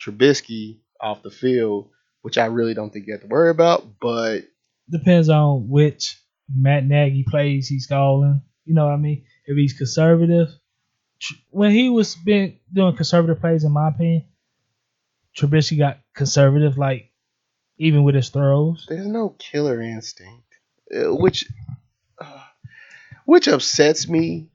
[0.00, 1.90] Trubisky off the field,
[2.22, 3.84] which I really don't think you have to worry about.
[4.00, 4.44] But
[4.88, 8.40] Depends on which Matt Nagy plays he's calling.
[8.64, 9.24] You know what I mean?
[9.46, 10.48] If he's conservative,
[11.50, 14.24] when he was been doing conservative plays, in my opinion,
[15.36, 17.10] Trubisky got conservative, like
[17.78, 18.86] even with his throws.
[18.88, 20.46] there's no killer instinct,
[20.94, 21.46] uh, which
[22.20, 22.44] uh,
[23.24, 24.49] which upsets me.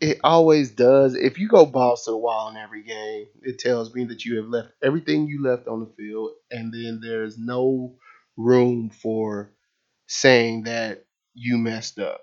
[0.00, 1.14] It always does.
[1.14, 4.36] If you go balls to the wall in every game, it tells me that you
[4.38, 7.96] have left everything you left on the field, and then there's no
[8.36, 9.52] room for
[10.06, 12.22] saying that you messed up.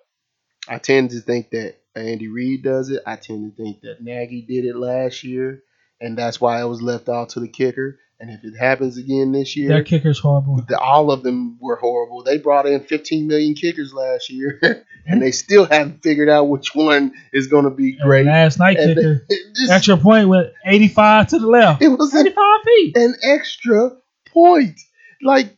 [0.68, 3.04] I tend to think that Andy Reid does it.
[3.06, 5.64] I tend to think that Nagy did it last year,
[6.02, 8.00] and that's why it was left out to the kicker.
[8.20, 10.64] And if it happens again this year, Their kicker's horrible.
[10.68, 12.24] the, all of them were horrible.
[12.24, 14.60] They brought in 15 million kickers last year,
[15.06, 18.26] and they still haven't figured out which one is going to be And great.
[18.26, 19.26] last night And kicker,
[19.56, 21.82] just- extra point with 85 to the left.
[21.84, 22.98] it was an, 85 feet.
[22.98, 23.92] an extra
[24.34, 24.80] point.
[25.22, 25.56] Like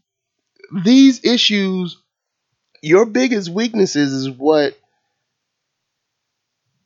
[0.84, 1.98] these issues,
[2.82, 4.78] your biggest weaknesses is what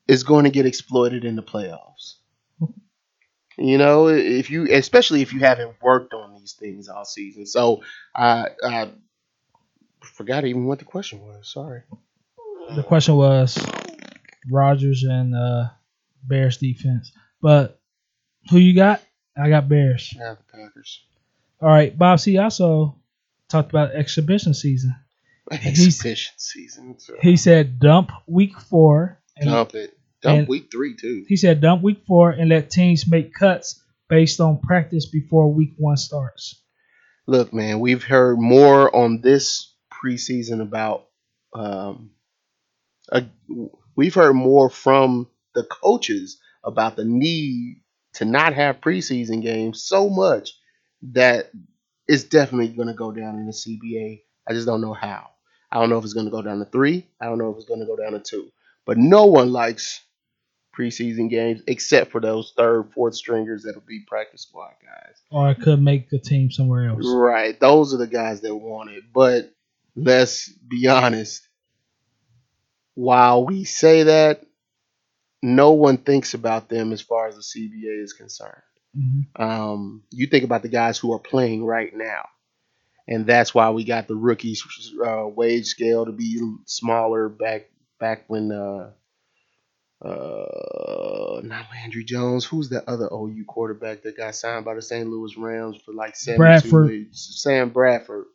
[0.07, 2.15] is going to get exploited in the playoffs.
[3.57, 7.45] You know, if you, especially if you haven't worked on these things all season.
[7.45, 7.83] So
[8.15, 8.89] I, I
[10.01, 11.51] forgot even what the question was.
[11.51, 11.83] Sorry.
[12.75, 13.63] The question was
[14.49, 15.65] Rodgers and uh,
[16.23, 17.11] Bears defense.
[17.41, 17.79] But
[18.49, 19.01] who you got?
[19.37, 20.13] I got Bears.
[20.17, 21.03] Yeah, the Packers.
[21.61, 22.37] All right, Bob C.
[22.37, 22.95] also
[23.49, 24.95] talked about exhibition season.
[25.51, 26.99] Exhibition season.
[26.99, 29.19] So He said dump week four.
[29.37, 29.97] And dump it.
[30.23, 31.25] Dump and- week three too.
[31.27, 35.73] He said dump week four and let teams make cuts based on practice before week
[35.77, 36.61] one starts.
[37.27, 41.05] Look, man, we've heard more on this preseason about.
[41.53, 42.11] Um,
[43.09, 43.25] a,
[43.95, 47.81] we've heard more from the coaches about the need
[48.13, 50.51] to not have preseason games so much
[51.01, 51.51] that
[52.07, 54.21] it's definitely going to go down in the CBA.
[54.47, 55.29] I just don't know how.
[55.71, 57.07] I don't know if it's going to go down to three.
[57.19, 58.49] I don't know if it's going to go down to two.
[58.85, 60.01] But no one likes
[60.77, 65.15] preseason games except for those third, fourth stringers that'll be practice squad guys.
[65.29, 67.05] Or it could make a team somewhere else.
[67.05, 67.59] Right.
[67.59, 69.03] Those are the guys that want it.
[69.13, 69.53] But
[69.95, 71.47] let's be honest.
[72.95, 74.45] While we say that,
[75.41, 78.61] no one thinks about them as far as the CBA is concerned.
[78.97, 79.39] Mhm.
[79.41, 82.23] Um, you think about the guys who are playing right now.
[83.07, 84.63] And that's why we got the rookies
[85.05, 88.91] uh, wage scale to be smaller back back when uh,
[90.03, 92.45] uh, not Landry Jones.
[92.45, 95.07] Who's that other OU quarterback that got signed by the St.
[95.09, 96.89] Louis Rams for like seventy Bradford.
[96.89, 98.25] two Sam Bradford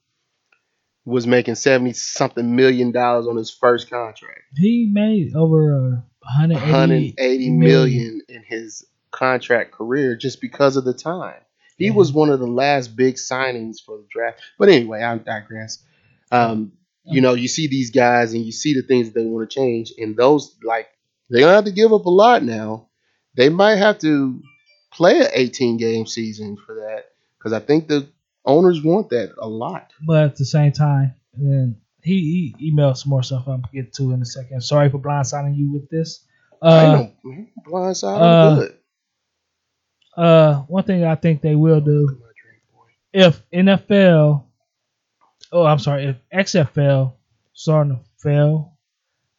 [1.05, 4.43] was making seventy something million dollars on his first contract.
[4.57, 7.61] He made over uh, 180, 180 million.
[7.61, 11.41] million in his contract career just because of the time.
[11.79, 11.93] He Yeah.
[11.95, 14.41] was one of the last big signings for the draft.
[14.59, 15.83] But anyway, I digress.
[16.33, 16.73] Um,
[17.05, 19.55] you know, you see these guys and you see the things that they want to
[19.55, 20.89] change, and those like
[21.31, 22.89] they're gonna have to give up a lot now.
[23.35, 24.41] They might have to
[24.93, 27.07] play an 18 game season for that
[27.39, 28.09] because I think the
[28.45, 29.93] owners want that a lot.
[30.07, 33.93] But at the same time, then he, he emailed some more stuff I'm gonna get
[33.95, 34.63] to in a second.
[34.63, 36.25] Sorry for blindsiding you with this.
[36.63, 37.49] I Uh, no man,
[38.05, 38.79] uh, good.
[40.17, 42.87] uh, one thing I think they will do Look at my drink, boy.
[43.13, 44.45] if NFL,
[45.53, 47.13] oh, I'm sorry, if XFL
[47.53, 48.77] starting to fail,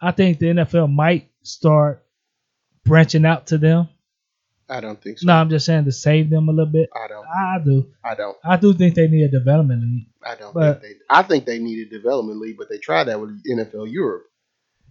[0.02, 2.04] I think the NFL might start
[2.86, 3.90] branching out to them.
[4.72, 5.26] I don't think so.
[5.26, 6.90] No, I'm just saying to save them a little bit.
[6.96, 7.26] I don't.
[7.28, 7.88] I do.
[8.04, 8.38] I don't.
[8.44, 11.00] I do think they need a development league, I don't But- think they.
[11.10, 14.26] I think they need a development league, but they tried that with NFL Europe.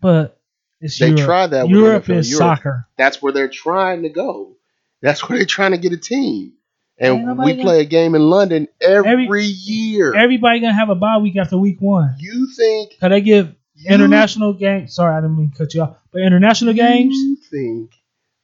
[0.01, 0.41] but
[0.81, 1.25] it's They Europe.
[1.25, 2.39] tried that with Europe NFL is Europe.
[2.59, 2.89] soccer.
[2.97, 4.57] That's where they're trying to go.
[5.01, 6.55] That's where they're trying to get a team.
[7.01, 10.15] And we play a game in London every, Every- year.
[10.17, 12.17] Everybody gonna have a bye week after week one.
[12.19, 14.95] you think Cause they give you, international games.
[14.95, 15.97] Sorry, I didn't mean to cut you off.
[16.13, 17.93] But international games, You think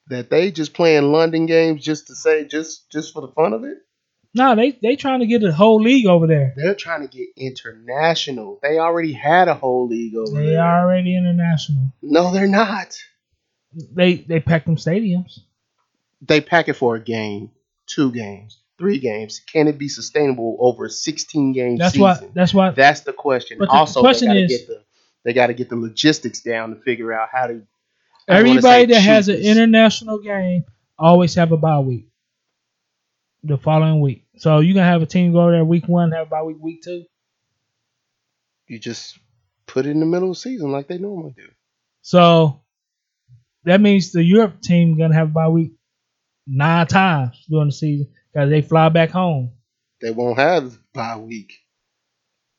[0.08, 3.64] that they just playing London games just to say just just for the fun of
[3.64, 3.78] it?
[4.36, 6.52] no, they they trying to get the whole league over there.
[6.56, 8.58] They're trying to get international.
[8.62, 10.62] They already had a whole league over They there.
[10.62, 11.92] are already international.
[12.02, 12.96] No, they're not.
[13.72, 15.38] They they pack them stadiums.
[16.20, 17.50] They pack it for a game,
[17.86, 19.40] two games, three games.
[19.52, 22.02] Can it be sustainable over a 16 game That's season?
[22.04, 22.28] why.
[22.34, 22.70] That's why.
[22.70, 23.58] That's the question.
[23.58, 24.82] But the also, question they is- get the
[25.24, 27.62] they got to get the logistics down to figure out how to.
[28.28, 30.64] Everybody that has an international game
[30.98, 32.08] always have a bye week.
[33.44, 36.28] The following week, so you gonna have a team go over there week one, have
[36.28, 37.04] a bye week week two.
[38.68, 39.18] You just
[39.66, 41.48] put it in the middle of the season like they normally do.
[42.02, 42.62] So
[43.64, 45.72] that means the Europe team gonna have a bye week
[46.46, 49.52] nine times during the season because they fly back home.
[50.00, 51.54] They won't have bye week.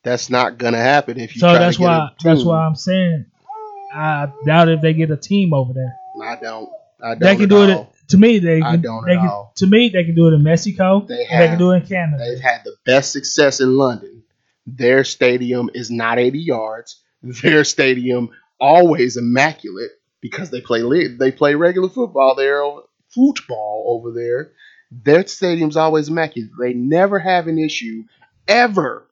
[0.05, 1.41] That's not gonna happen if you.
[1.41, 3.25] So try that's why a that's why I'm saying
[3.93, 5.97] I doubt if they get a team over there.
[6.23, 6.69] I don't.
[7.01, 7.19] I don't.
[7.19, 7.87] They can do it.
[8.09, 8.81] To me, they I can.
[8.81, 9.51] don't they can all.
[9.55, 11.01] to me, they can do it in Mexico.
[11.07, 12.23] They and They can do it in Canada.
[12.23, 14.23] They've had the best success in London.
[14.67, 17.01] Their stadium is not 80 yards.
[17.23, 19.91] Their stadium always immaculate
[20.21, 22.61] because they play they play regular football there,
[23.09, 24.51] football over there.
[24.91, 26.51] Their stadium's always immaculate.
[26.59, 28.03] They never have an issue
[28.47, 29.04] ever,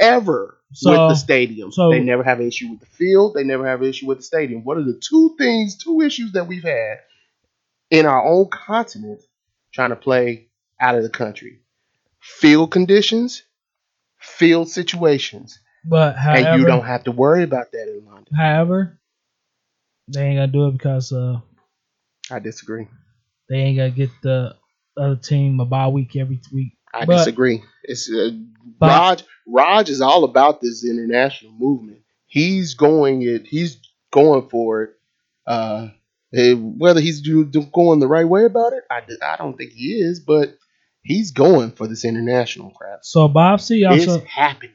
[0.00, 1.70] ever So- with the stadium.
[1.72, 3.34] so- they never have an issue with the field.
[3.34, 4.64] They never have an issue with the stadium.
[4.64, 6.98] What are the two things, two issues that we've had
[7.90, 9.20] in our own continent
[9.72, 10.48] trying to play
[10.80, 11.60] out of the country?
[12.20, 13.42] Field conditions,
[14.18, 18.34] field situations, But however, and you don't have to worry about that in London.
[18.34, 18.98] however,
[20.08, 21.40] they ain't gonna do it because uh,
[22.30, 22.86] I disagree.
[23.48, 24.54] they ain't gonna get the
[24.96, 26.76] other team a bye week every week.
[26.92, 27.62] I But- disagree.
[27.84, 28.30] It's uh,
[28.78, 29.24] But-.
[29.50, 32.00] Roger is all about this international movement.
[32.26, 33.46] He's going it.
[33.46, 33.78] He's
[34.12, 34.90] going for it.
[35.46, 35.88] Uh,
[36.34, 39.72] eh, whether he's do, do- going the right way about it, I, I don't think
[39.72, 40.20] he is.
[40.20, 40.56] But
[41.02, 43.00] he's going for this international crap.
[43.02, 44.74] So Bob C also It's happening.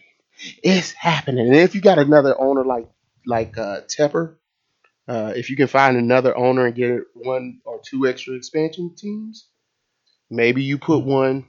[0.64, 1.48] It's happening.
[1.48, 2.90] And if you got another owner like
[3.26, 4.36] like uh, Tepper,
[5.08, 9.48] uh, if you can find another owner and get one or two extra expansion teams,
[10.30, 11.46] maybe you put one.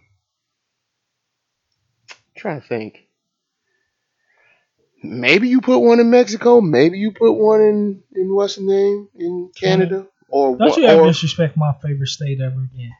[2.36, 3.05] trying to think.
[5.10, 6.60] Maybe you put one in Mexico.
[6.60, 11.02] Maybe you put one in in what's the name in Canada, or don't you ever
[11.02, 12.92] or disrespect my favorite state ever again.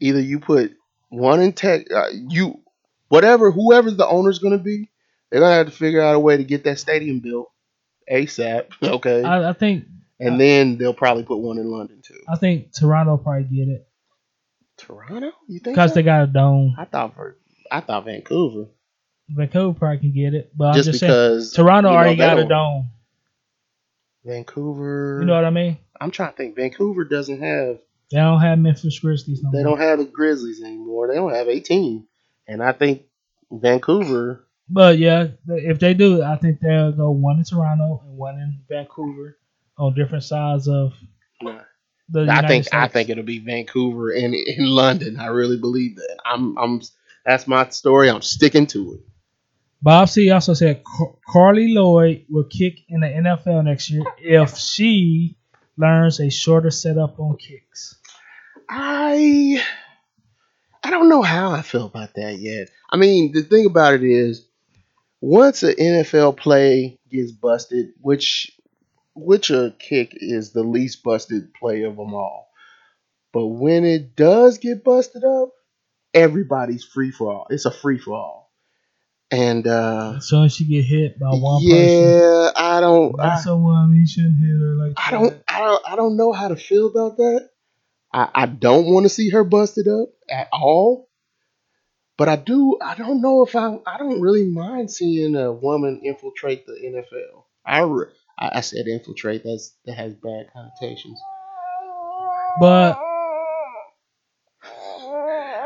[0.00, 0.72] either you put
[1.08, 2.60] one in tech, uh, you
[3.08, 4.90] whatever whoever the owner's going to be,
[5.30, 7.50] they're going to have to figure out a way to get that stadium built
[8.10, 8.66] ASAP.
[8.82, 9.84] Okay, I, I think
[10.20, 12.20] and then they'll probably put one in London too.
[12.28, 13.86] I think Toronto probably get it
[14.76, 15.76] Toronto, you think?
[15.76, 16.74] because they got a dome.
[16.78, 17.36] I thought for
[17.70, 18.66] I thought Vancouver,
[19.28, 22.16] Vancouver probably can get it, but just, I'm just saying because Toronto you know, already
[22.16, 22.88] got a don't- dome.
[24.24, 25.18] Vancouver.
[25.20, 25.78] You know what I mean?
[26.00, 26.56] I'm trying to think.
[26.56, 27.78] Vancouver doesn't have.
[28.10, 29.76] They don't have Memphis Grizzlies no They more.
[29.76, 31.08] don't have the Grizzlies anymore.
[31.08, 32.06] They don't have 18,
[32.46, 33.02] and I think
[33.50, 34.44] Vancouver.
[34.68, 38.60] But yeah, if they do, I think they'll go one in Toronto and one in
[38.68, 39.38] Vancouver
[39.78, 40.92] on different sides of
[41.40, 41.60] Nah.
[42.08, 45.18] the I United think I think it'll be Vancouver and in London.
[45.18, 46.18] I really believe that.
[46.24, 46.80] I'm I'm
[47.26, 48.08] that's my story.
[48.10, 49.00] I'm sticking to it.
[49.82, 54.56] Bob C also said Car- Carli Lloyd will kick in the NFL next year if
[54.56, 55.36] she
[55.76, 57.96] learns a shorter setup on kicks.
[58.68, 59.60] I
[60.84, 62.70] I don't know how I feel about that yet.
[62.90, 64.46] I mean, the thing about it is
[65.20, 68.52] once an NFL play gets busted, which
[69.14, 72.50] which a kick is the least busted play of them all.
[73.32, 75.50] But when it does get busted up,
[76.14, 77.46] everybody's free for all.
[77.50, 78.41] It's a free for all.
[79.32, 83.56] And uh as she get hit by one person, yeah, I don't I, that's a
[83.56, 83.96] woman.
[83.96, 85.18] You shouldn't hit her like I that.
[85.18, 87.48] don't I don't I don't know how to feel about that.
[88.12, 91.08] I, I don't want to see her busted up at all.
[92.18, 96.02] But I do I don't know if I I don't really mind seeing a woman
[96.04, 97.44] infiltrate the NFL.
[97.64, 97.80] I
[98.38, 99.44] I I said infiltrate.
[99.44, 101.18] That's that has bad connotations.
[102.60, 103.00] But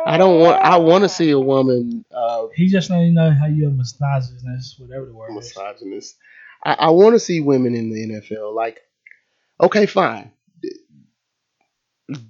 [0.07, 0.63] I don't want.
[0.63, 3.71] I want to see a woman uh, he just let you know how you a
[3.71, 5.37] misogynist, That's whatever the word is.
[5.37, 6.17] misogynist.
[6.65, 8.55] I, I want to see women in the NFL.
[8.55, 8.81] Like,
[9.61, 10.31] okay, fine.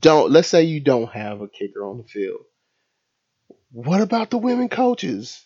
[0.01, 2.41] Don't let's say you don't have a kicker on the field.
[3.73, 5.45] What about the women coaches?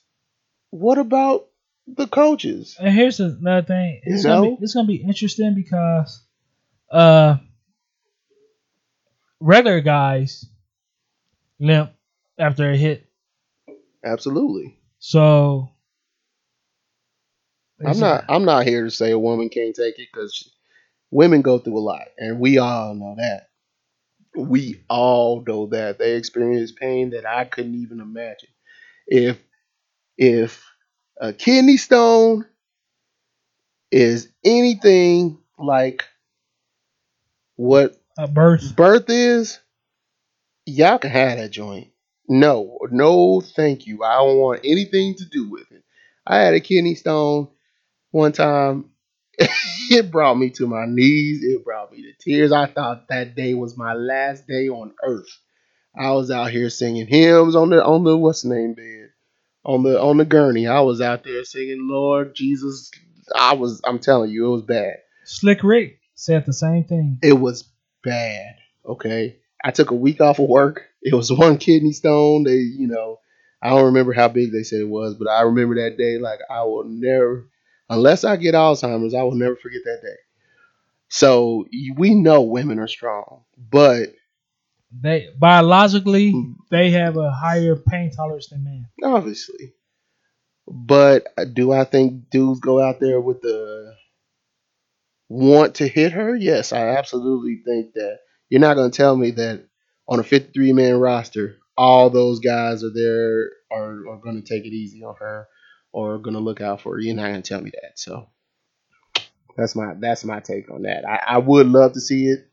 [0.71, 1.49] What about
[1.89, 2.77] the coaches?
[2.79, 4.01] And here's another thing.
[4.05, 6.23] It's You gonna be it's gonna be interesting because
[6.93, 7.39] uh
[9.41, 10.45] regular guys
[11.59, 11.91] limp
[12.41, 13.07] after a hit.
[14.05, 14.79] Absolutely.
[14.99, 15.71] So
[17.85, 18.25] I'm not.
[18.29, 20.51] I'm not here to say a woman can't take it because
[21.11, 23.49] women go through a lot, and we all know that.
[24.37, 28.51] We all know that they experience pain that I couldn't even imagine.
[29.07, 29.39] If
[30.19, 30.65] if
[31.21, 32.47] a kidney stone
[33.91, 36.05] is anything like
[37.57, 38.77] what a birth.
[38.77, 39.59] birth is,
[40.67, 41.89] y'all can have that joint.
[42.31, 44.05] No, no, thank you.
[44.05, 45.83] I don't want anything to do with it.
[46.25, 47.49] I had a kidney stone
[48.13, 48.91] one time.
[49.39, 51.43] it brought me to my knees.
[51.43, 52.53] It brought me to tears.
[52.53, 55.41] I thought that day was my last day on earth.
[55.99, 59.11] I was out here singing hymns on the on the what's name bed
[59.65, 60.69] on the on the gurney.
[60.69, 62.93] I was out there singing Lord Jesus.
[63.35, 63.81] I was.
[63.85, 64.99] I'm telling you, it was bad.
[65.25, 67.19] Slick Rick said the same thing.
[67.23, 67.65] It was
[68.05, 68.55] bad.
[68.87, 69.39] Okay.
[69.65, 70.90] I took a week off of work.
[71.03, 72.45] It was one kidney stone.
[72.45, 73.21] They, you know,
[73.63, 76.41] I don't remember how big they said it was, but I remember that day like
[76.51, 77.49] I will never,
[77.89, 80.17] unless I get Alzheimer's, I will never forget that day.
[81.09, 84.15] So we know women are strong, but
[84.93, 86.55] They biologically Mm.
[86.71, 88.87] they have a higher pain tolerance than men.
[89.03, 89.75] obviously,
[90.69, 93.95] but do I think dudes go out there with the
[95.29, 96.35] want to hit her?
[96.35, 98.19] Yes, I absolutely think that.
[98.49, 99.65] You're not going to tell me that
[100.11, 104.67] on a 53 man roster, all those guys are there are, are going to take
[104.67, 105.47] it easy on her
[105.93, 107.01] or going to look out for her.
[107.01, 107.99] You're not going to tell me that.
[107.99, 108.29] So
[109.57, 111.05] that's my that's my take on that.
[111.09, 112.51] I, I would love to see it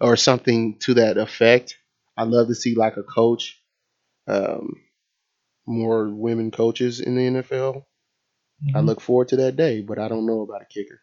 [0.00, 1.76] or something to that effect.
[2.16, 3.60] I'd love to see like a coach,
[4.28, 4.76] um,
[5.66, 7.84] more women coaches in the NFL.
[8.74, 8.86] I Mhm.
[8.86, 11.00] look forward to that day, but I don't know about a kicker.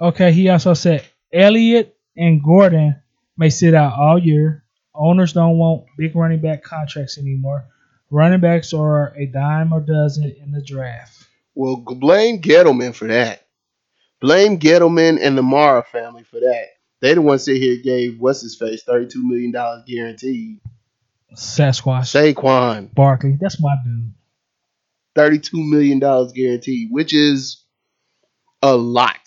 [0.00, 3.02] Okay, he also said Elliott and Gordon
[3.36, 4.64] may sit out all year.
[4.98, 7.64] Owners don't want big running back contracts anymore.
[8.10, 11.26] Running backs are a dime or dozen in the draft.
[11.54, 13.46] Well, blame Gettleman for that.
[14.20, 16.66] Blame Gettleman and the Mara family for that.
[17.00, 20.60] They the ones sit here gave what's his face thirty two million dollars guaranteed.
[21.34, 24.12] Sasquatch, Saquon Barkley, that's my dude.
[25.14, 27.64] thirty two million dollars guaranteed, which is
[28.62, 29.20] a lot.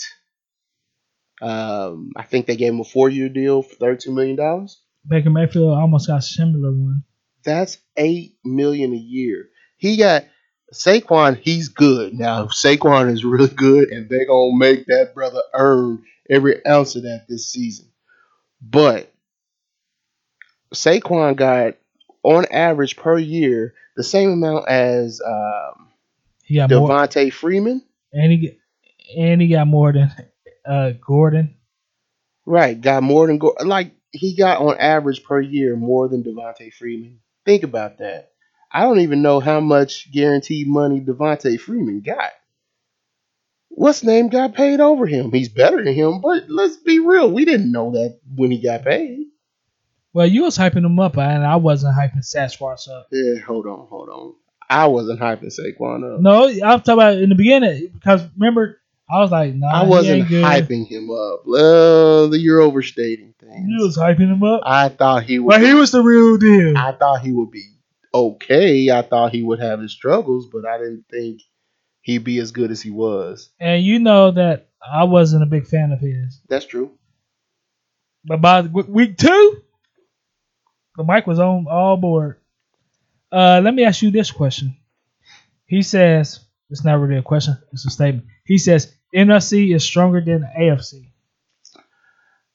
[1.42, 4.82] Um, I think they gave him a four year deal for thirty two million dollars.
[5.08, 7.04] Baker Mayfield almost got a similar one.
[7.44, 9.50] That's eight million a year.
[9.78, 10.26] He got
[10.74, 11.38] Saquon.
[11.38, 12.46] He's good now.
[12.48, 17.26] Saquon is really good, and they're gonna make that brother earn every ounce of that
[17.28, 17.88] this season.
[18.62, 19.12] But
[20.74, 21.76] Saquon got
[22.24, 25.90] on average per year the same amount as um,
[26.44, 27.84] He got more, Devonta Freeman.
[28.14, 28.58] and he
[29.18, 30.12] and he got more than
[30.66, 31.56] uh, Gordon.
[32.46, 33.68] Right, got more than Gordon.
[33.68, 37.19] like he got on average per year more than Devonta Freeman.
[37.45, 38.32] Think about that.
[38.71, 42.32] I don't even know how much guaranteed money Devonta Freeman got.
[43.69, 45.32] What's name got paid over him?
[45.32, 48.84] He's better than him, but let's be real, we didn't know that when he got
[48.84, 49.28] paid.
[50.14, 53.07] Well, you was hyping him up, and I wasn't hyping Sasquatch up.
[53.12, 54.34] Yeah, hold on, hold on.
[54.70, 56.22] I wasn't hyping Saquon up.
[56.22, 58.81] No, I'm talking about in the beginning because remember
[59.12, 61.41] I was like, nah, I wasn't hyping him up.
[61.45, 63.66] Well, you're overstating things.
[63.68, 65.49] You was hyping him up, I thought he would.
[65.49, 66.78] but he was the real deal.
[66.78, 67.66] I thought he would be
[68.14, 68.89] okay.
[68.89, 71.41] I thought he would have his struggles, but I didn't think
[72.01, 73.49] he'd be as good as he was.
[73.59, 76.39] and you know that I wasn't a big fan of his.
[76.47, 76.91] That's true.
[78.24, 79.62] But by week two,
[80.95, 82.38] the mic was on all board.
[83.32, 84.78] Uh, let me ask you this question.
[85.66, 86.39] He says
[86.70, 88.26] it's not really a question; it's a statement.
[88.45, 91.07] He says NFC is stronger than AFC.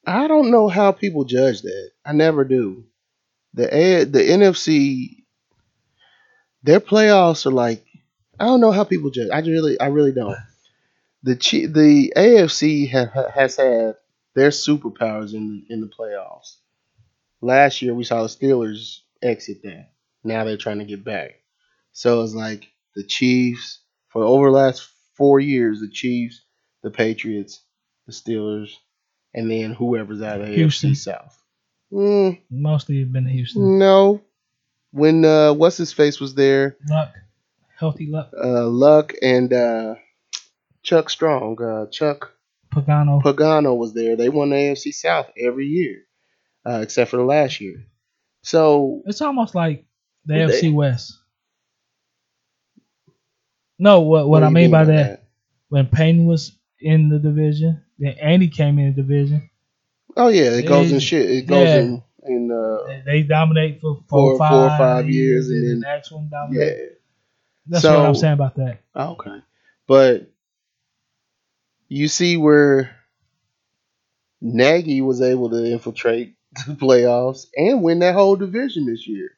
[0.07, 1.90] I don't know how people judge that.
[2.04, 2.84] I never do.
[3.54, 5.24] the A, the NFC,
[6.62, 7.84] their playoffs are like
[8.38, 9.30] I don't know how people judge.
[9.32, 10.36] I really, I really don't.
[11.24, 13.96] The the AFC ha, has had
[14.34, 16.57] their superpowers in in the playoffs.
[17.42, 19.90] Last year we saw the Steelers exit that.
[20.24, 21.40] Now they're trying to get back.
[21.92, 26.42] So it's like the Chiefs for over the last four years, the Chiefs,
[26.87, 27.62] the Patriots,
[28.07, 28.70] the Steelers,
[29.34, 30.93] and then whoever's out of Houston.
[30.93, 31.43] AFC South.
[31.93, 33.76] Mm, Mostly been Houston.
[33.80, 34.22] no.
[34.93, 37.12] When uh, what's his face was there, Luck,
[37.76, 38.30] healthy luck.
[38.41, 39.97] uh, Luck and uh,
[40.84, 42.32] Chuck Strong, uh, Chuck
[42.72, 43.20] Pagano.
[43.20, 44.14] Pagano was there.
[44.16, 46.03] They won the AFC South every year,
[46.64, 47.84] uh, except for the last year.
[48.43, 49.84] So It's almost like
[50.24, 51.18] the Who AFC they- West.
[53.78, 55.24] No, what what do I mean by that,
[55.68, 59.51] when Payne was in the division, then Andy came in the division.
[60.16, 61.31] Oh yeah, it goes in shit.
[61.31, 61.77] It goes yeah.
[61.79, 65.68] in in uh, They- dominate for Four- four, five, four or five years, and and
[65.68, 66.77] then- the next one dominate.
[66.79, 66.85] yeah.
[67.68, 68.81] That's So- what I'm saying about that.
[68.95, 69.39] Okay.
[69.87, 70.31] But
[71.89, 72.97] you see where
[74.41, 76.35] Nagy was able to infiltrate
[76.66, 79.31] the playoffs and win that whole division this year.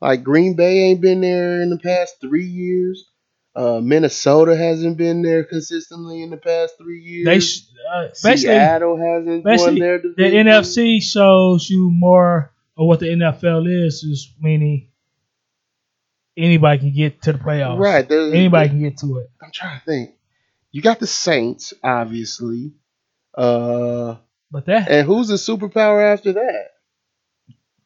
[0.00, 3.08] Like Green Bay ain't been there in the past three years.
[3.56, 7.24] Uh, Minnesota hasn't been there consistently in the past three years.
[7.24, 10.46] They sh- uh, Seattle hasn't won their division.
[10.46, 10.50] the.
[10.50, 14.88] NFC shows you more of what the NFL is, is meaning
[16.36, 17.78] anybody can get to the playoffs.
[17.78, 18.10] Right.
[18.10, 19.30] Anybody can get to it.
[19.42, 20.10] I'm trying to think.
[20.70, 22.72] You got the Saints, obviously.
[23.34, 24.16] Uh,
[24.50, 26.66] But that and who's the superpower after that?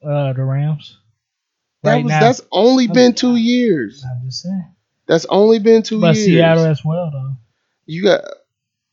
[0.05, 0.99] uh the Rams.
[1.85, 2.21] That Right was now.
[2.21, 4.05] that's only been two years.
[4.05, 4.75] I'm just saying.
[5.11, 6.25] That's only been two But years.
[6.25, 7.33] Seattle as well though.
[7.87, 8.23] you got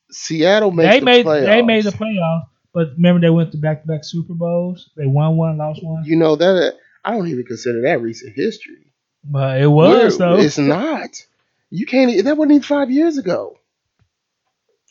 [0.10, 1.46] Seattle makes They the made playoffs.
[1.46, 4.90] they made the playoffs, but remember they went to back to back Super Bowls.
[4.98, 6.04] They won one, lost one.
[6.06, 6.74] You know that
[7.06, 8.92] I don't even consider that recent history.
[9.24, 10.42] But it was We're- though.
[10.42, 11.10] It's not.
[11.70, 12.24] You can't.
[12.24, 13.60] That wasn't even five years ago.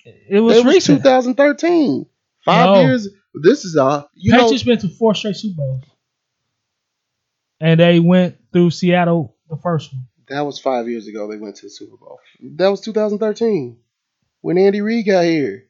[0.05, 0.99] it was it was recent.
[1.03, 2.07] 2013.
[2.45, 2.81] Five No.
[2.83, 3.09] years.
[3.35, 4.49] This is a you know.
[4.65, 5.83] Been to four straight Super Bowls,
[7.61, 10.07] and they went through Seattle the first one.
[10.29, 11.29] That was five years ago.
[11.31, 12.19] They went to the Super Bowl.
[12.41, 13.79] That was 2013
[14.41, 15.67] when Andy Reid got here.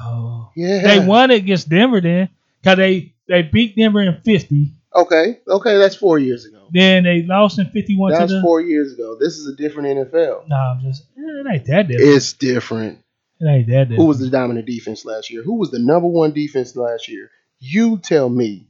[0.00, 2.28] Oh, Yeah, they won it against Denver then,
[2.62, 4.72] cause they they beat Denver in fifty.
[4.94, 6.68] Okay, okay, that's four years ago.
[6.70, 8.42] Then they lost in fifty one to That's the.
[8.42, 9.16] four years ago.
[9.18, 10.48] This is a different NFL.
[10.48, 12.16] No, I'm just eh, it ain't that different.
[12.16, 12.98] It's different.
[13.40, 13.96] It ain't that different.
[14.00, 15.42] Who was the dominant defense last year?
[15.42, 17.30] Who was the number one defense last year?
[17.58, 18.68] You tell me.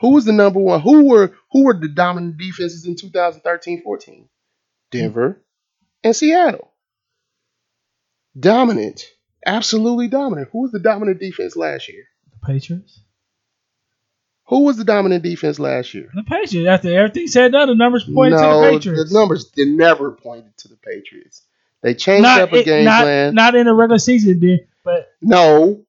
[0.00, 0.80] Who was the number one?
[0.80, 4.26] Who were who were the dominant defenses in 2013-14?
[4.90, 5.42] Denver
[6.04, 6.72] and Seattle.
[8.38, 9.04] Dominant.
[9.44, 10.48] Absolutely dominant.
[10.52, 12.04] Who was the dominant defense last year?
[12.32, 13.00] the Patriots?
[14.48, 16.08] Who was the dominant defense last year?
[16.14, 16.68] The Patriots.
[16.68, 19.12] After everything said done, the numbers pointed to no, the Patriots.
[19.12, 21.42] The numbers they never pointed to the Patriots.
[21.82, 23.34] They changed not, up a it- game not, plan.
[23.34, 25.84] not in the regular season, then, but no,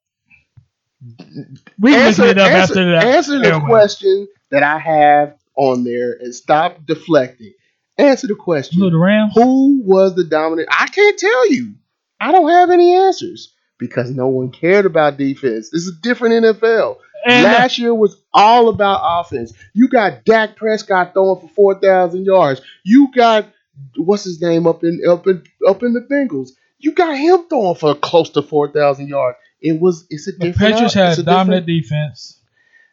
[1.20, 3.04] answer, we look it up answer, after that.
[3.06, 7.54] answer the question that I have on there and stop deflecting.
[7.98, 8.80] Answer the question.
[8.80, 9.34] Who, the Rams?
[9.36, 10.70] Who was the dominant?
[10.72, 11.74] I can't tell you.
[12.20, 15.70] I don't have any answers because no one cared about defense.
[15.72, 16.98] This is a different NFL.
[17.26, 19.54] And Last year was all about offense.
[19.74, 22.62] You got Dak Prescott throwing for four thousand yards.
[22.84, 23.48] You got
[23.95, 26.50] what's his name up in up in up in the Bengals.
[26.80, 29.38] You got him throwing for close to four thousand yards.
[29.62, 30.74] It was it's a the different.
[30.74, 32.39] Patriots had a dominant defense.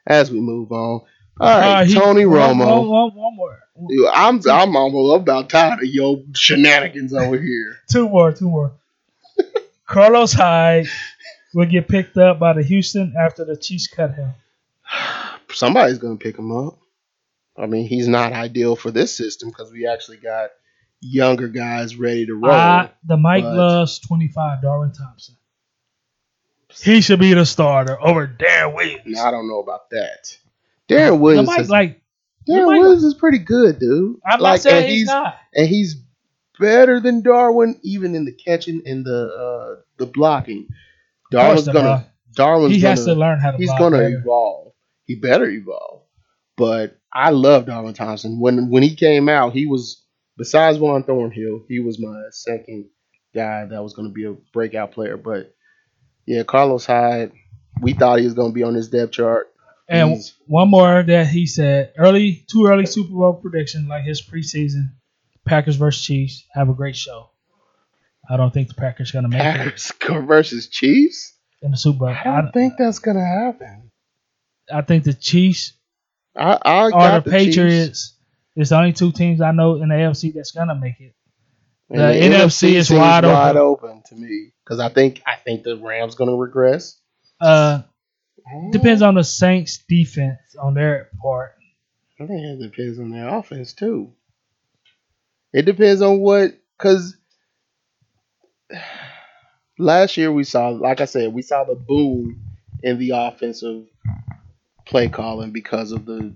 [0.06, 1.02] As we move on,
[1.40, 2.88] all right, Uh, he- Tony Romo.
[2.88, 3.60] one- one- more.
[4.12, 7.76] I'm I'm almost about tired of your shenanigans over here.
[7.90, 8.72] Two more, two more.
[9.86, 10.86] Carlos Hyde
[11.52, 14.30] will get picked up by the Houston after the Chiefs cut him.
[15.50, 16.78] Somebody's gonna pick him up.
[17.56, 20.50] I mean, he's not ideal for this system because we actually got
[21.00, 22.52] younger guys ready to roll.
[22.52, 25.36] I, the Mike loves 25, Darwin Thompson.
[26.82, 29.18] He should be the starter over Darren Williams.
[29.20, 30.36] I don't know about that.
[30.88, 32.02] Darren Williams, is, like,
[32.48, 34.16] Darren Williams is pretty good, dude.
[34.26, 35.34] I'm like, not saying and he's, he's not.
[35.54, 35.96] and he's
[36.60, 40.68] better than Darwin, even in the catching and the uh, the blocking.
[41.30, 42.08] Darwin's gonna block.
[42.34, 44.18] Darwin's He gonna, has to learn how to he's gonna better.
[44.18, 44.72] evolve.
[45.06, 46.02] He better evolve.
[46.56, 48.38] But I love Darwin Thompson.
[48.40, 50.04] When when he came out, he was
[50.36, 52.86] besides Juan Thornhill, he was my second
[53.34, 55.16] guy that was going to be a breakout player.
[55.16, 55.54] But
[56.26, 57.32] yeah, Carlos Hyde,
[57.80, 59.52] we thought he was going to be on this depth chart.
[59.88, 64.22] And He's- one more that he said early, too early Super Bowl prediction, like his
[64.22, 64.92] preseason
[65.46, 66.44] Packers versus Chiefs.
[66.54, 67.28] Have a great show.
[68.30, 69.92] I don't think the Packers gonna make it Packers
[70.26, 71.34] versus Chiefs.
[71.60, 72.08] in the Super Bowl.
[72.08, 73.90] I don't I, think that's going to happen.
[74.72, 75.74] I think the Chiefs
[76.34, 77.56] I, I or got the, the Chiefs.
[77.56, 78.16] Patriots.
[78.56, 81.14] It's the only two teams I know in the AFC that's gonna make it.
[81.90, 82.04] And The
[82.36, 83.56] NFC is seems wide open.
[83.58, 86.98] open to me because I think I think the Rams going to regress.
[87.40, 87.82] Uh,
[88.70, 91.54] depends on the Saints' defense on their part.
[92.20, 94.12] I think it depends on their offense too.
[95.52, 97.16] It depends on what because
[99.78, 102.40] last year we saw, like I said, we saw the boom
[102.82, 103.86] in the offensive
[104.86, 106.34] play calling because of the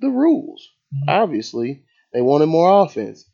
[0.00, 0.70] the rules.
[0.94, 1.08] Mhm.
[1.08, 3.24] Obviously, they wanted more offense.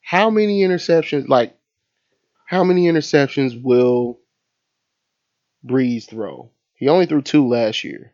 [0.00, 1.28] How many interceptions?
[1.28, 1.56] Like,
[2.46, 4.20] how many interceptions will
[5.64, 6.50] Brees throw?
[6.76, 8.12] He only threw two last year.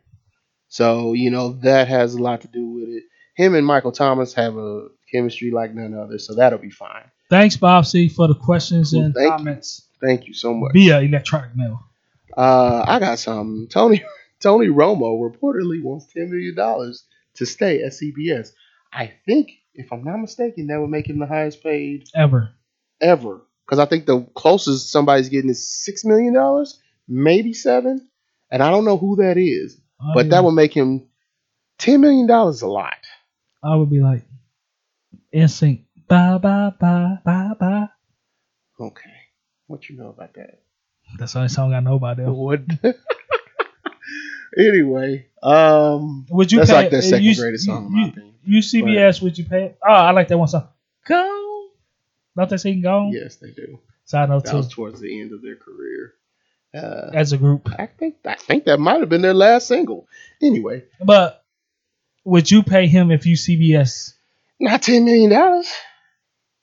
[0.67, 3.03] So, you know, that has a lot to do with it.
[3.35, 7.03] Him and Michael Thomas have a chemistry like none other, so that'll be fine.
[7.29, 9.37] Thanks, Bob C, for the questions Well, and thank you.
[9.37, 10.73] comments Thank you so much.
[10.73, 11.79] via electronic mail.
[12.35, 13.67] Uh, I got some.
[13.71, 14.03] Tony
[14.41, 17.05] Tony Romo reportedly wants ten million dollars
[17.35, 18.49] to stay at CBS.
[18.91, 22.49] I think, if I'm not mistaken, that would make him the highest paid Ever.
[23.01, 23.41] ever.
[23.65, 28.09] Because I think the closest somebody's getting is six million dollars, maybe seven,
[28.53, 29.77] and I don't know who that is.
[30.01, 30.29] Oh, but yeah.
[30.31, 31.07] that would make him
[31.77, 32.95] ten million dollars a lot.
[33.63, 34.23] I would be like,
[35.33, 35.83] NSYNC.
[36.07, 37.87] Bye, bye, bye, bye, bye.
[38.79, 39.11] Okay,
[39.67, 40.61] what you know about that?
[41.17, 42.33] That's the only song I know about them.
[42.35, 42.61] What?
[44.57, 47.99] anyway, um, Would you that's pay, like their second you, greatest you- song in my
[48.05, 48.29] you- opinion.
[48.45, 49.73] You CBS, would you pay?
[49.81, 50.67] Oh, I like that one song.
[51.07, 51.67] Go.
[52.35, 53.09] Don't they sing Go?
[53.09, 53.79] Yes, they do.
[54.03, 54.57] So I know That too.
[54.57, 56.13] was towards the end of their career.
[56.73, 57.69] Uh, As a group.
[57.77, 60.07] I think I think that might have been their last single.
[60.41, 61.43] Anyway, But
[62.25, 64.13] would you pay him if you CBS
[64.59, 65.71] not ten million dollars.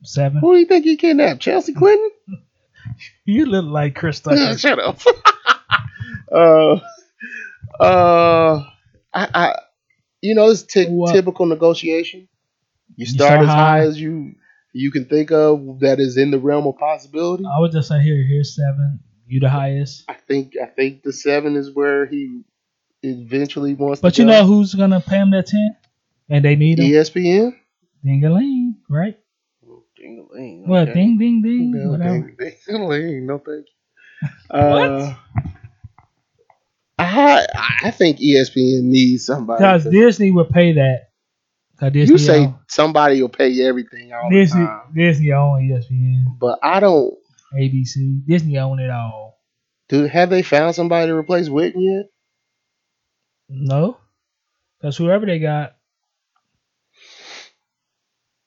[0.02, 0.40] seven?
[0.40, 1.40] Who do you think he kidnapped?
[1.40, 2.10] Chelsea Clinton?
[3.24, 4.58] You look like Chris Tucker.
[4.58, 4.98] Shut up.
[6.32, 6.80] uh,
[7.78, 8.62] uh,
[9.14, 9.54] I, I,
[10.20, 11.12] you know, it's What?
[11.14, 12.20] typical negotiation.
[12.96, 13.80] You You start start as high high.
[13.80, 14.34] as you
[14.72, 17.44] you can think of that is in the realm of possibility.
[17.44, 19.00] I would just say here, here's seven.
[19.30, 20.04] You the highest.
[20.08, 22.42] I think I think the seven is where he
[23.02, 24.00] eventually wants.
[24.00, 24.02] To.
[24.02, 24.32] But to you go.
[24.32, 25.76] know who's gonna pay him that ten?
[26.28, 26.86] And they need him.
[26.86, 27.54] ESPN.
[28.04, 29.18] Ding-a-ling, right?
[29.96, 30.94] Ding-a-ling, Well, okay.
[30.94, 34.28] ding, ding, ding, No, ding, ding-a-ling, no thank you.
[34.50, 35.14] Uh,
[36.98, 37.46] I
[37.84, 39.58] I think ESPN needs somebody.
[39.62, 41.08] Because Disney would pay that.
[41.92, 45.62] Disney you say own- somebody will pay you everything all Disney, the time, Disney own
[45.64, 47.14] E ESPN, but I don't.
[47.54, 48.24] ABC.
[48.26, 49.38] Disney own it all.
[49.88, 52.06] Do have they found somebody to replace Witten yet?
[53.48, 53.96] No,
[54.78, 55.74] because whoever they got.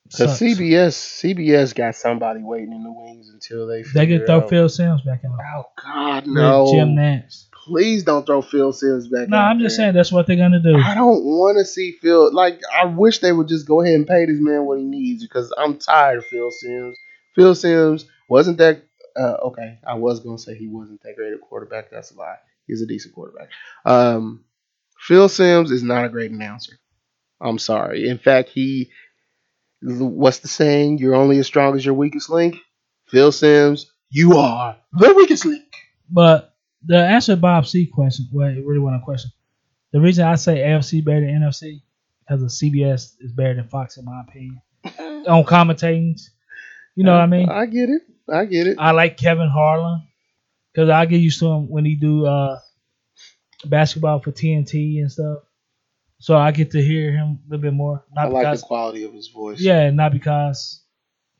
[0.04, 0.40] Because.
[0.40, 3.82] CBS CBS got somebody waiting in the wings until they.
[3.82, 5.38] They could throw out- Phil Simms back out.
[5.54, 6.72] Oh God, no!
[6.72, 7.46] Jim Nantz.
[7.66, 9.28] Please don't throw Phil Simms back.
[9.28, 9.86] No, I'm just there.
[9.86, 10.76] saying that's what they're gonna do.
[10.76, 12.32] I don't want to see Phil.
[12.32, 15.22] Like, I wish they would just go ahead and pay this man what he needs
[15.22, 16.98] because I'm tired of Phil Simms.
[17.34, 18.82] Phil Simms wasn't that.
[19.16, 21.90] Uh, okay, I was gonna say he wasn't that great a quarterback.
[21.90, 22.36] That's a lie.
[22.66, 23.50] He's a decent quarterback.
[23.84, 24.44] Um,
[24.98, 26.72] Phil Simms is not a great announcer.
[27.40, 28.08] I'm sorry.
[28.08, 28.90] In fact, he.
[29.82, 30.98] What's the saying?
[30.98, 32.56] You're only as strong as your weakest link.
[33.08, 35.64] Phil Simms, you are the weakest link.
[36.10, 36.54] But
[36.84, 39.30] the answer to Bob C question, well, it really wasn't a question.
[39.92, 41.82] The reason I say AFC better than NFC
[42.20, 44.60] because of CBS is better than Fox in my opinion
[45.28, 46.18] on commentating.
[46.96, 47.48] You know what I mean?
[47.48, 48.02] I get it.
[48.32, 48.76] I get it.
[48.78, 50.06] I like Kevin Harlan
[50.72, 52.58] because I get used to him when he do uh,
[53.66, 55.38] basketball for TNT and stuff.
[56.20, 58.04] So I get to hear him a little bit more.
[58.16, 59.60] I Not like because the quality of his voice.
[59.60, 60.82] yeah, not because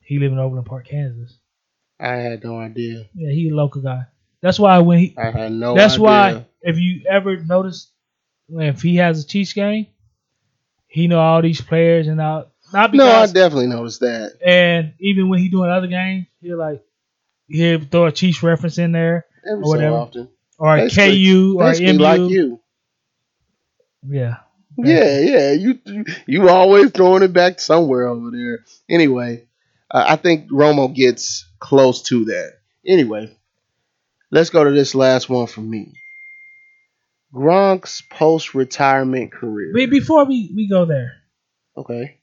[0.00, 1.38] he live in Overland Park, Kansas.
[1.98, 3.08] I had no idea.
[3.14, 4.02] Yeah, he a local guy.
[4.42, 6.02] That's why when he I had no That's idea.
[6.04, 7.90] why if you ever notice
[8.50, 9.86] if he has a Chiefs game,
[10.86, 14.32] he know all these players and all not No, I definitely noticed that.
[14.44, 16.82] and even when he doing other games, he'll like
[17.48, 19.96] he'll throw a Chiefs reference in there Every Or whatever.
[19.96, 20.28] so often.
[20.58, 22.02] or a Basically- KU or Basically MU.
[22.02, 22.60] like you.
[24.06, 24.36] Yeah.
[24.76, 25.52] Yeah, yeah.
[25.52, 25.78] You
[26.26, 28.64] you- always throwing it back somewhere over there.
[28.90, 29.46] Anyway,
[29.90, 32.54] uh, I think Romo gets close to that.
[32.86, 33.30] Anyway,
[34.32, 35.92] let's go to this last one for me.
[37.32, 39.72] Gronk's post retirement career.
[39.74, 41.12] Be- Before we, we go there,
[41.76, 42.18] Okay.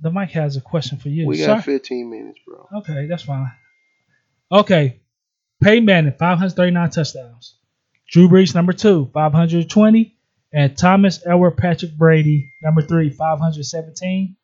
[0.00, 1.26] The mic has a question for you.
[1.26, 1.46] We sir.
[1.46, 2.68] got 15 minutes, bro.
[2.78, 3.50] Okay, that's fine.
[4.50, 5.00] Okay.
[5.62, 7.56] Peyton Manning, 539 touchdowns.
[8.10, 10.14] Drew Brees, number two, 520.
[10.52, 14.36] And Thomas Edward Patrick Brady, number three, 517.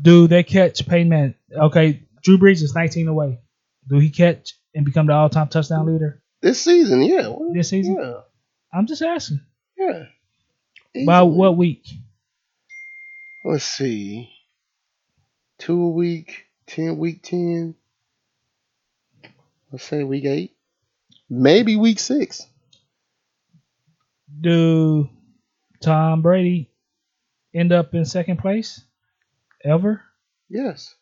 [0.00, 1.34] Do they catch Peyton Manning?
[1.52, 3.40] Okay, Drew Brees is 19 away.
[3.88, 7.34] Do he catch and become the all time touchdown leader This season, yeah.
[7.52, 7.96] This season?
[8.00, 8.20] Yeah.
[8.72, 9.40] I'm just asking.
[9.76, 10.04] Yeah.
[11.04, 11.86] By what week?
[13.48, 14.28] Let's see.
[15.58, 17.76] Two a week, ten week ten.
[19.70, 20.56] Let's say week eight.
[21.30, 22.44] Maybe week six.
[24.40, 25.08] Do
[25.80, 26.72] Tom Brady
[27.54, 28.84] end up in second place
[29.64, 30.02] ever
[30.48, 30.92] Yes.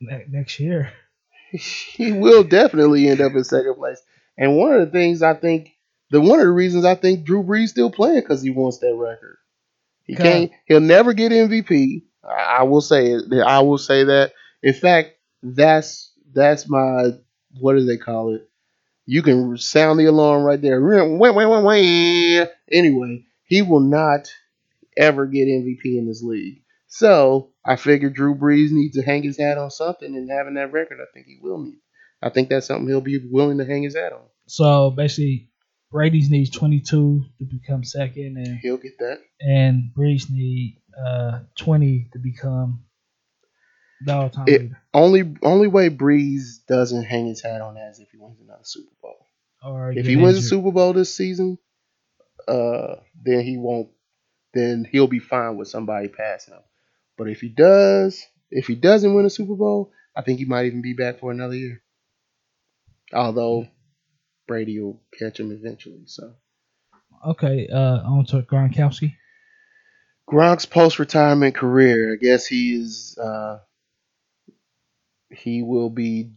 [0.00, 0.92] Ne- next year?
[1.52, 4.02] he will definitely end up in second place.
[4.36, 5.70] And one of the things I think,
[6.10, 8.92] the one of the reasons I think Drew Brees still playing because he wants that
[8.92, 9.38] record.
[10.06, 10.50] He can't.
[10.66, 12.02] He'll never get MVP.
[12.24, 13.24] I, I will say it.
[13.44, 14.32] I will say that.
[14.62, 17.10] In fact, that's that's my
[17.60, 18.48] what do they call it?
[19.06, 20.80] You can sound the alarm right there.
[20.80, 22.46] Wah, wah, wah, wah.
[22.70, 24.28] Anyway, he will not
[24.96, 26.62] ever get MVP in this league.
[26.88, 30.72] So I figure Drew Brees needs to hang his hat on something, and having that
[30.72, 31.78] record, I think he will need.
[32.22, 34.22] I think that's something he'll be willing to hang his hat on.
[34.46, 35.50] So basically,
[35.92, 39.18] Brady's needs 22 to become second, and He'll get that.
[39.40, 42.84] and Brees need uh 20 to become
[44.04, 44.82] the all-time It- leader.
[44.92, 48.62] Only only way Brees doesn't hang his hat on that is if he wins another
[48.64, 49.26] Super Bowl.
[49.62, 50.42] Or If he wins a.
[50.42, 51.58] Super Bowl this season,
[52.48, 53.88] uh, then he won't.
[54.54, 56.62] Then he'll be fine with somebody passing him.
[57.18, 60.66] But if he does, if he doesn't win a Super Bowl, I think he might
[60.66, 61.82] even be back for another year.
[63.12, 63.66] Although
[64.46, 66.02] Brady will catch him eventually.
[66.06, 66.34] So
[67.26, 69.16] Okay, uh, on to Gronkowski.
[70.28, 73.16] Gronk's post-retirement career, I guess he is.
[73.16, 73.58] Uh,
[75.30, 76.32] he will be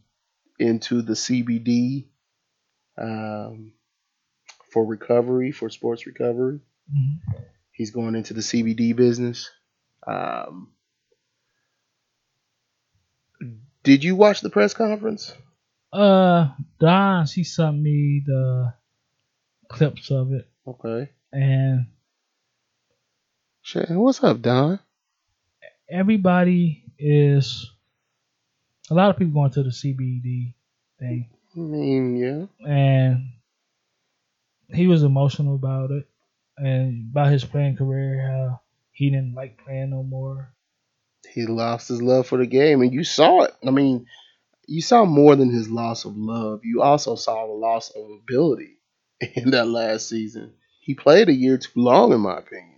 [0.59, 2.07] into the CBD
[2.97, 3.73] um,
[4.71, 6.59] for recovery, for sports recovery.
[6.93, 7.19] Mhm.
[7.71, 9.49] He's going into the CBD business.
[10.05, 10.73] Um,
[13.83, 15.33] did you watch the press conference?
[15.91, 18.73] Uh, Don, she sent me the
[19.69, 21.09] clips of it, Okay.
[21.31, 21.87] and
[23.61, 24.79] Shit, What's up, Don?
[25.91, 27.71] everybody is
[28.91, 30.53] a lot of people going to the CBD
[30.99, 32.45] thing, I mean, yeah.
[32.71, 33.29] and
[34.71, 36.07] he was emotional about it
[36.57, 38.61] and about his playing career, how
[38.91, 40.53] he didn't like playing no more.
[41.31, 43.53] He lost his love for the game, and you saw it.
[43.65, 44.05] I mean,
[44.69, 46.61] you saw more than his loss of love.
[46.63, 48.77] You also saw the loss of ability
[49.35, 50.53] in that last season.
[50.81, 52.75] He played a year too long, in my opinion.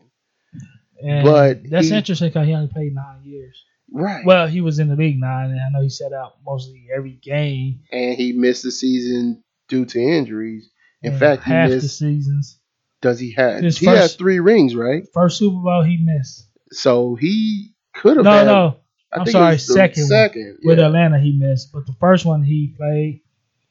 [1.03, 3.63] And But that's he- interesting because he only played nine years.
[3.93, 4.25] Right.
[4.25, 7.13] Well, he was in the league nine, and I know he set out mostly every
[7.21, 7.81] game.
[7.91, 10.69] and he missed the season due to injuries.
[11.01, 11.97] In and fact, he half the missed.
[11.97, 12.57] seasons.
[13.01, 13.63] Does he have?
[13.63, 15.03] His he has three rings, right?
[15.13, 16.47] First Super Bowl he missed.
[16.71, 18.23] So he could have.
[18.25, 18.75] No, had, no,
[19.13, 20.05] I I'm think sorry, second.
[20.07, 20.85] Second, with yeah.
[20.87, 23.21] Atlanta he missed, but the first one he played.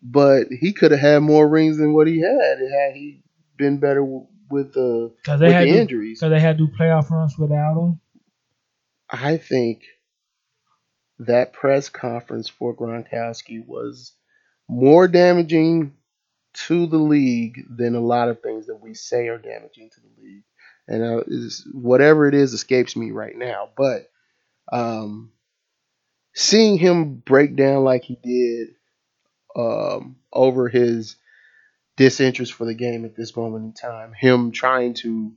[0.03, 3.22] but he could have had more rings than what he had had he
[3.57, 6.20] been better with the Because they with had the to, injuries.
[6.20, 8.01] cause they had to do playoff runs without him.
[9.11, 9.82] I think
[11.20, 14.12] that press conference for Gronkowski was
[14.68, 15.95] more damaging
[16.53, 20.22] to the league than a lot of things that we say are damaging to the
[20.22, 20.45] league.
[20.88, 21.22] And uh,
[21.72, 23.68] whatever it is escapes me right now.
[23.76, 24.10] But
[24.71, 25.33] um,
[26.35, 28.68] seeing him break down like he did
[29.57, 31.16] um, over his
[31.97, 35.33] disinterest for the game at this moment in time, him trying to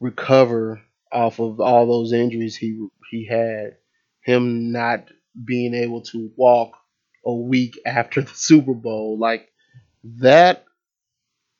[0.00, 3.76] recover off of all those injuries he he had,
[4.22, 5.08] him not
[5.44, 6.72] being able to walk
[7.24, 9.48] a week after the Super Bowl, like
[10.04, 10.64] that.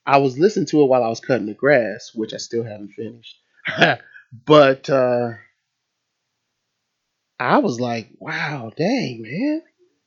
[0.09, 2.93] I was listening to it while I was cutting the grass, which I still haven't
[2.93, 3.37] finished.
[4.47, 5.31] but uh,
[7.39, 9.63] I was like, "Wow, dang man,"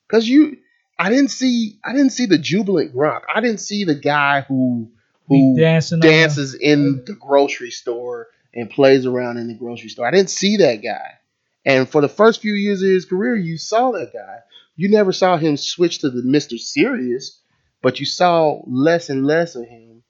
[0.07, 0.57] because you,
[0.97, 3.21] I didn't see, I didn't see the jubilant Gronk.
[3.33, 4.91] I didn't see the guy who
[5.27, 9.89] who Be dancing, on- dances in the grocery store and plays around in the grocery
[9.89, 10.07] store.
[10.07, 11.19] I didn't see that guy.
[11.65, 14.37] And for the first few years of his career, you saw that guy.
[14.75, 16.57] You never saw him switch to the Mr.
[16.57, 17.39] Serious,
[17.83, 20.03] but you saw less and less of him.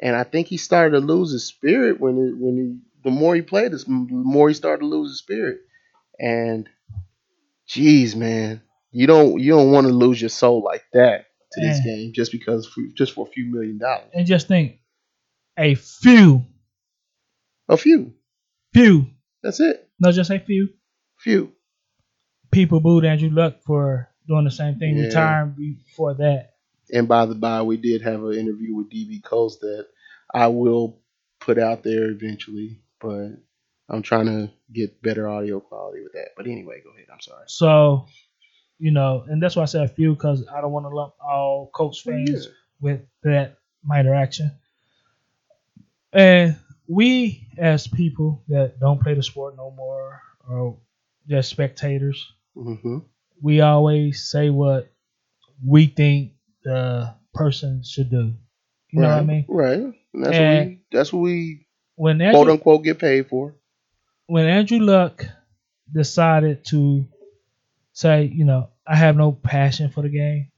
[0.00, 3.34] And I think he started to lose his spirit when it, when he, the more
[3.34, 5.60] he played, the more he started to lose his spirit.
[6.20, 6.68] And
[7.66, 8.62] geez, man,
[8.92, 12.30] you don't you don't want to lose your soul like that to this game just
[12.30, 14.10] because for, just for a few million dollars.
[14.14, 14.78] and just think,
[15.58, 16.44] a few,
[17.68, 18.12] A few.
[18.72, 19.06] few,
[19.42, 19.88] That's it.
[19.98, 20.68] no, just a few
[21.18, 21.52] Few.
[22.52, 25.04] people booed Andrew Luck for doing the same thing, Yeah.
[25.06, 25.54] retiring
[25.84, 26.54] before that.
[26.92, 29.86] And by the by, we did have an interview with DB Colts that
[30.32, 31.00] I will
[31.40, 33.30] put out there eventually, but
[33.90, 36.28] I'm trying to get better audio quality with that.
[36.36, 37.06] But anyway, go ahead.
[37.12, 37.44] I'm sorry.
[37.48, 38.06] So,
[38.78, 41.14] you know, and that's why I said a few because I don't want to lump
[41.20, 42.52] all Colts fans Yeah.
[42.80, 44.52] with that minor action.
[46.12, 46.56] And
[46.88, 50.78] we as people that don't play the sport no more or
[51.28, 52.98] just spectators, hmm
[53.42, 54.92] we always say what
[55.64, 56.32] we think
[56.62, 58.34] the person should do.
[58.90, 59.14] You know right.
[59.14, 59.44] what I mean?
[59.48, 59.78] Right.
[59.78, 60.80] And that's And- what we.
[60.92, 61.66] That's what we
[61.96, 63.54] When quote unquote get paid for.
[64.30, 65.24] When Andrew Luck
[65.92, 67.04] decided to
[67.92, 70.52] say, you know, I have no passion for the game,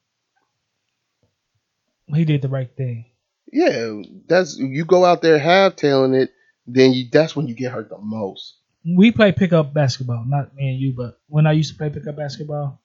[2.07, 3.07] he did the right thing.
[3.51, 6.33] Yeah, that's you go out there have talent it,
[6.67, 8.59] then you that's when you get hurt the most.
[8.85, 12.17] we play pickup basketball, not me and you, but when I used to play pickup
[12.17, 12.79] basketball,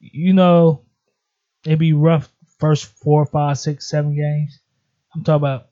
[0.00, 0.82] you know,
[1.64, 4.58] it'd be rough first four, five, six, seven games.
[5.14, 5.68] I'm talking about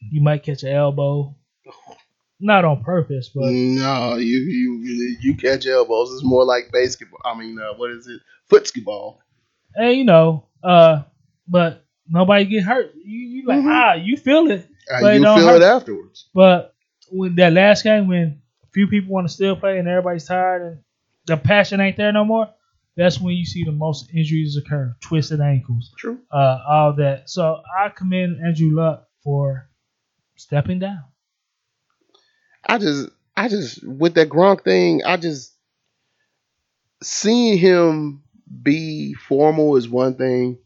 [0.00, 1.34] you might catch an elbow,
[1.66, 1.96] oh,
[2.42, 6.12] not on purpose, but no, you you you catch elbows.
[6.12, 7.20] It's more like basketball.
[7.24, 8.20] I mean, uh, what is it?
[8.50, 9.20] Footsketball.
[9.74, 11.02] and you know, uh,
[11.48, 12.92] but nobody get hurt.
[12.94, 13.70] You, you like Mhm.
[13.72, 15.62] ah, you feel it, Uh, But you feel hurt.
[15.62, 16.28] it afterwards.
[16.34, 16.74] but
[17.10, 20.62] when that last game when a few people want to still play and everybody's tired
[20.62, 20.78] and
[21.26, 22.48] the passion ain't there no more,
[22.96, 25.92] that's when you see the most injuries occur, twisted ankles.
[25.96, 26.18] True.
[26.30, 27.30] uh, all that.
[27.30, 29.68] So I commend Andrew Luck for
[30.36, 31.04] stepping down.
[32.64, 35.52] I just, I just with that Gronk thing, I just
[37.02, 38.22] seeing him
[38.62, 40.58] be formal is one thing.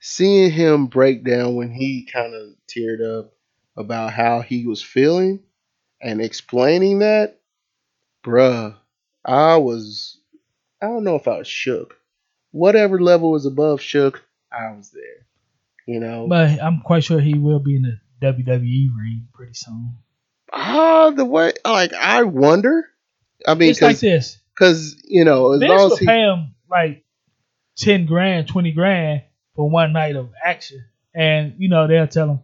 [0.00, 3.32] Seeing him break down when he kind of teared up
[3.76, 5.40] about how he was feeling
[6.00, 7.38] and explaining that,
[8.24, 8.74] bruh,
[9.24, 10.18] I was,
[10.80, 11.96] I don't know if I was shook.
[12.50, 15.26] Whatever level was above shook, I was there.
[15.86, 19.96] You know, But I'm quite sure he will be in the WWE ring pretty soon.
[20.52, 22.86] Ah, the way, like, I wonder.
[23.46, 24.38] I mean, it's like this.
[24.54, 27.04] Because you know, as Vince long as he, pay him like
[27.76, 29.22] ten grand, twenty grand
[29.56, 30.84] for one night of action,
[31.14, 32.40] and you know they'll tell him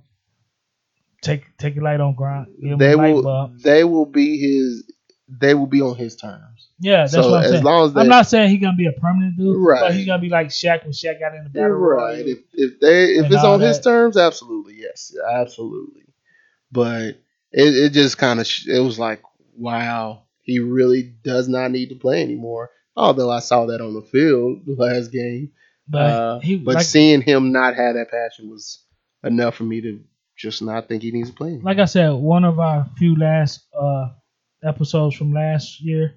[1.23, 2.15] take take it light on
[2.61, 4.91] him they will, they will be his,
[5.29, 6.69] they will be on his terms.
[6.81, 7.65] Yeah, that's so what I'm as saying.
[7.65, 9.81] long as they, I'm not saying he's gonna be a permanent dude, Right.
[9.81, 12.27] but he's gonna be like Shaq when Shaq got in the battle right.
[12.27, 16.05] If, if they, if it's on his terms, absolutely, yes, absolutely.
[16.71, 17.21] But
[17.53, 19.23] it, it just kind of, sh- it was like,
[19.57, 22.71] wow, he really does not need to play anymore.
[22.97, 25.53] Although I saw that on the field the last game,
[25.89, 28.83] but uh, he but like, seeing him not have that passion was
[29.23, 30.01] enough for me to
[30.37, 31.49] just not think he needs to play.
[31.49, 31.65] anymore.
[31.65, 34.09] like I said, one of our few last uh,
[34.65, 36.15] episodes from last year,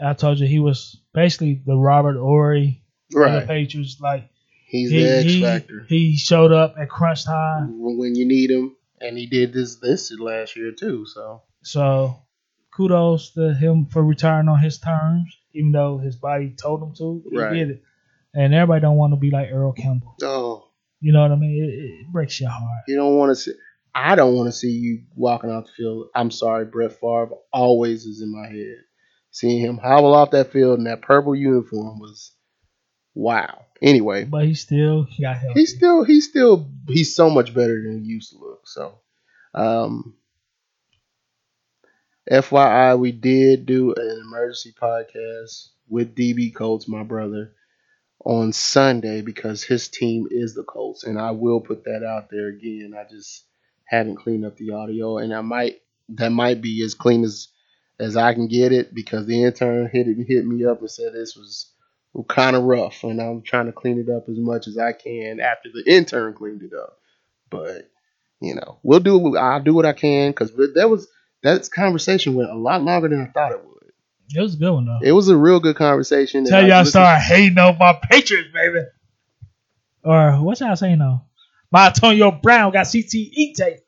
[0.00, 2.82] I told you he was basically the Robert Horry
[3.14, 3.98] of the Patriots.
[4.00, 4.28] Like
[4.66, 5.86] he's he, the X he, factor.
[5.88, 7.78] he showed up at crunch time.
[7.78, 11.06] when you need him, and he did this this last year too.
[11.06, 12.16] So So
[12.74, 17.22] kudos to him for retiring on his terms, even though his body told him to.
[17.30, 17.52] He Right.
[17.54, 17.82] did it.
[18.34, 20.14] And everybody don't want to be like Earl Campbell.
[20.22, 20.68] oh,
[21.00, 21.62] You know what I mean?
[21.64, 22.82] It, it breaks your heart.
[22.86, 23.52] you don't want to see.
[23.94, 26.08] I don't want to see you walking out the field.
[26.14, 28.76] I'm sorry, Brett Favre always is in my head.
[29.30, 32.32] Seeing him hobble off that field in that purple uniform was
[33.18, 33.64] wow.
[33.82, 35.60] Anyway, But he still got healthy.
[35.60, 38.66] he's still he's still he's so much better than he used to look.
[38.66, 38.94] So,
[39.54, 40.14] um,
[42.30, 47.52] FYI, we did do an emergency podcast with DB Colts, my brother,
[48.24, 52.48] on Sunday because his team is the Colts, and I will put that out there
[52.48, 52.94] again.
[52.98, 53.44] I just
[53.84, 57.48] haven't cleaned up the audio, and I might that might be as clean as
[58.00, 61.12] as I can get it because the intern hit it, hit me up and said
[61.12, 61.72] this was
[62.24, 65.40] kind of rough, and I'm trying to clean it up as much as I can
[65.40, 66.98] after the intern cleaned it up.
[67.50, 67.90] But
[68.40, 69.36] you know, we'll do.
[69.36, 71.08] I'll do what I can because that was
[71.42, 73.92] that conversation went a lot longer than I thought it would.
[74.34, 74.98] It was a good one though.
[75.02, 76.44] It was a real good conversation.
[76.44, 78.80] Tell y'all start hating on my Patriots, baby.
[80.04, 81.22] Or what y'all saying though?
[81.70, 83.80] My Antonio Brown got CTE tape.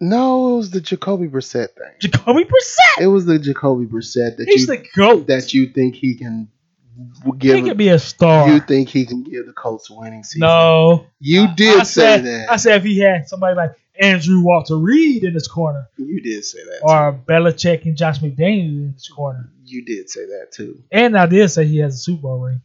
[0.00, 1.92] No, it was the Jacoby Brissett thing.
[2.00, 3.02] Jacoby Brissett.
[3.02, 5.26] It was the Jacoby Brissett that He's you the goat.
[5.28, 6.48] that you think he can
[7.24, 7.64] he give.
[7.64, 8.48] could be a star.
[8.48, 10.40] You think he can give the Colts a winning season?
[10.40, 12.50] no, you did I say said, that.
[12.50, 16.44] I said if he had somebody like Andrew Walter Reid in his corner, you did
[16.44, 16.80] say that.
[16.82, 19.50] or Belichick and Josh McDaniels in his corner.
[19.64, 20.82] You did say that too.
[20.90, 22.62] and I did say he has a Super Bowl ring.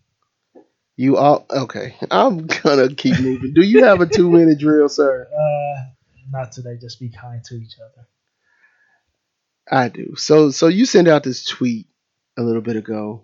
[0.95, 1.95] You all okay?
[2.09, 3.53] I'm gonna keep moving.
[3.53, 5.27] Do you have a two minute drill, sir?
[5.31, 5.83] Uh,
[6.31, 6.77] not today.
[6.81, 8.07] Just be kind to each other.
[9.69, 10.15] I do.
[10.15, 11.87] So so you sent out this tweet
[12.37, 13.23] a little bit ago,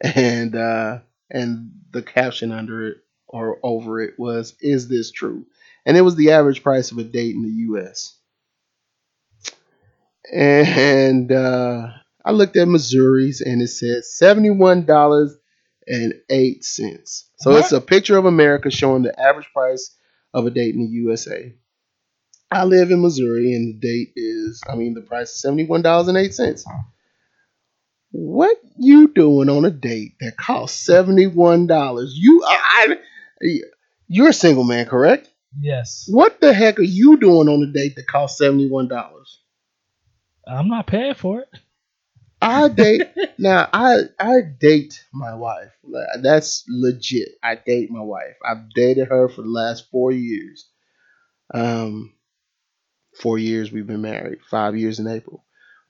[0.00, 0.98] and uh
[1.30, 5.46] and the caption under it or over it was "Is this true?"
[5.84, 8.16] And it was the average price of a date in the U.S.
[10.32, 11.88] And uh,
[12.24, 15.36] I looked at Missouri's, and it said seventy one dollars
[15.86, 17.30] and eight cents.
[17.38, 19.94] So it's a picture of America showing the average price
[20.34, 21.54] of a date in the USA.
[22.50, 25.82] I live in Missouri, and the date is, I mean, the price is seventy one
[25.82, 26.64] dollars and eight cents.
[28.12, 32.14] What you doing on a date that costs seventy one dollars?
[32.16, 32.96] You, I,
[33.42, 33.60] I,
[34.08, 35.28] you're a single man, correct?
[35.58, 36.06] Yes.
[36.08, 39.40] What the heck are you doing on a date that costs seventy one dollars?
[40.46, 41.48] I'm not paying for it.
[42.40, 43.02] I date
[43.38, 43.68] now.
[43.72, 45.72] I I date my wife.
[46.20, 47.30] That's legit.
[47.42, 48.36] I date my wife.
[48.44, 50.68] I've dated her for the last four years.
[51.52, 52.14] Um,
[53.14, 54.38] four years we've been married.
[54.48, 55.44] Five years in April.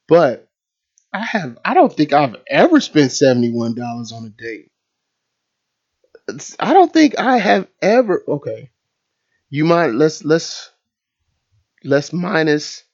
[0.08, 0.48] But
[1.16, 1.58] I have.
[1.64, 4.70] I don't think I've ever spent seventy one dollars on a date.
[6.28, 8.22] It's- I don't think I have ever.
[8.26, 8.70] Okay,
[9.48, 10.70] you might let's let's
[11.84, 12.84] let's minus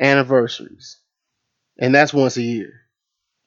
[0.00, 0.98] anniversaries,
[1.78, 2.72] and that's once a year.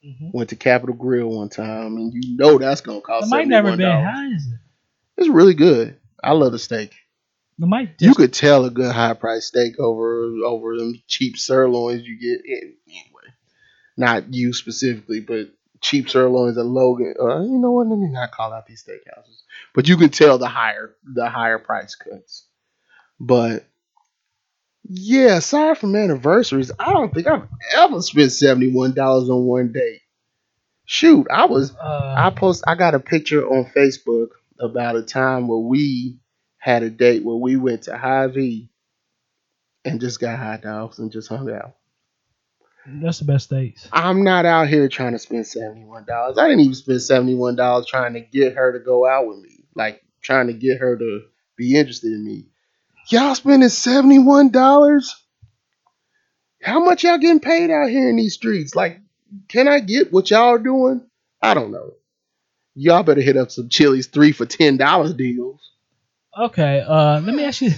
[0.06, 0.34] Mhm.
[0.34, 3.30] Went to Capital Grille one time, and you know that's gonna cost.
[3.30, 3.80] The mic never been.
[3.80, 4.04] $71.
[4.04, 4.60] How is it?
[5.18, 5.98] It's really good.
[6.24, 6.94] I love the steak.
[7.60, 7.92] The mic.
[8.00, 12.42] You could tell a good high price steak over over them cheap sirloins you get.
[14.02, 17.14] Not you specifically, but cheap sirloins at Logan.
[17.20, 17.88] Uh, you know what?
[17.88, 19.44] Let me not call out these steakhouses,
[19.76, 22.48] but you can tell the higher the higher price cuts.
[23.20, 23.64] But
[24.84, 27.48] yeah, aside from anniversaries, I don't think I've
[27.78, 30.02] ever spent seventy one dollars on one date.
[30.86, 34.30] Shoot, I was uh, I post I got a picture on Facebook
[34.60, 36.20] about a time where we
[36.58, 38.72] had a date where we went to Hy-Vee
[39.86, 41.76] and just got hot dogs and just hung out.
[42.86, 43.88] That's the best dates.
[43.92, 46.38] I'm not out here trying to spend seventy one dollars.
[46.38, 49.40] I didn't even spend seventy one dollars trying to get her to go out with
[49.40, 51.22] me, like trying to get her to
[51.58, 52.46] be interested in me.
[53.10, 55.16] Y'all spending seventy one dollars?
[56.62, 58.76] How much y'all getting paid out here in these streets?
[58.76, 59.00] Like,
[59.48, 61.06] can I get what y'all are doing?
[61.42, 61.94] I don't know.
[62.76, 65.60] Y'all better hit up some Chili's three for ten dollars deals.
[66.40, 66.82] Okay.
[66.88, 67.72] Uh, let me ask you.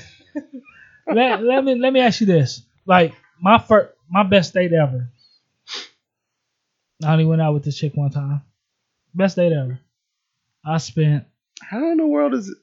[1.08, 2.62] let, let me let me ask you this.
[2.86, 5.10] Like my first, my best date ever.
[7.04, 8.42] I only went out with this chick one time.
[9.14, 9.80] Best date ever.
[10.66, 11.26] I spent.
[11.62, 12.58] How in the world is it?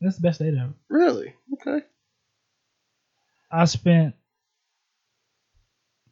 [0.00, 0.74] That's the best date ever.
[0.88, 1.34] Really?
[1.54, 1.84] Okay.
[3.50, 4.14] I spent.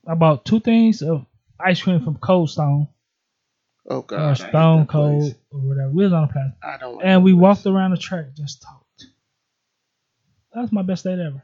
[0.06, 1.26] about two things of
[1.60, 2.88] ice cream from Cold Stone
[3.88, 4.20] Oh God.
[4.20, 5.22] Uh, or Stone that place.
[5.22, 5.90] Cold or whatever.
[5.90, 6.96] We was on a planet, I don't.
[6.96, 7.40] Like and we place.
[7.40, 9.06] walked around the track, just talked.
[10.52, 11.42] That's my best date ever.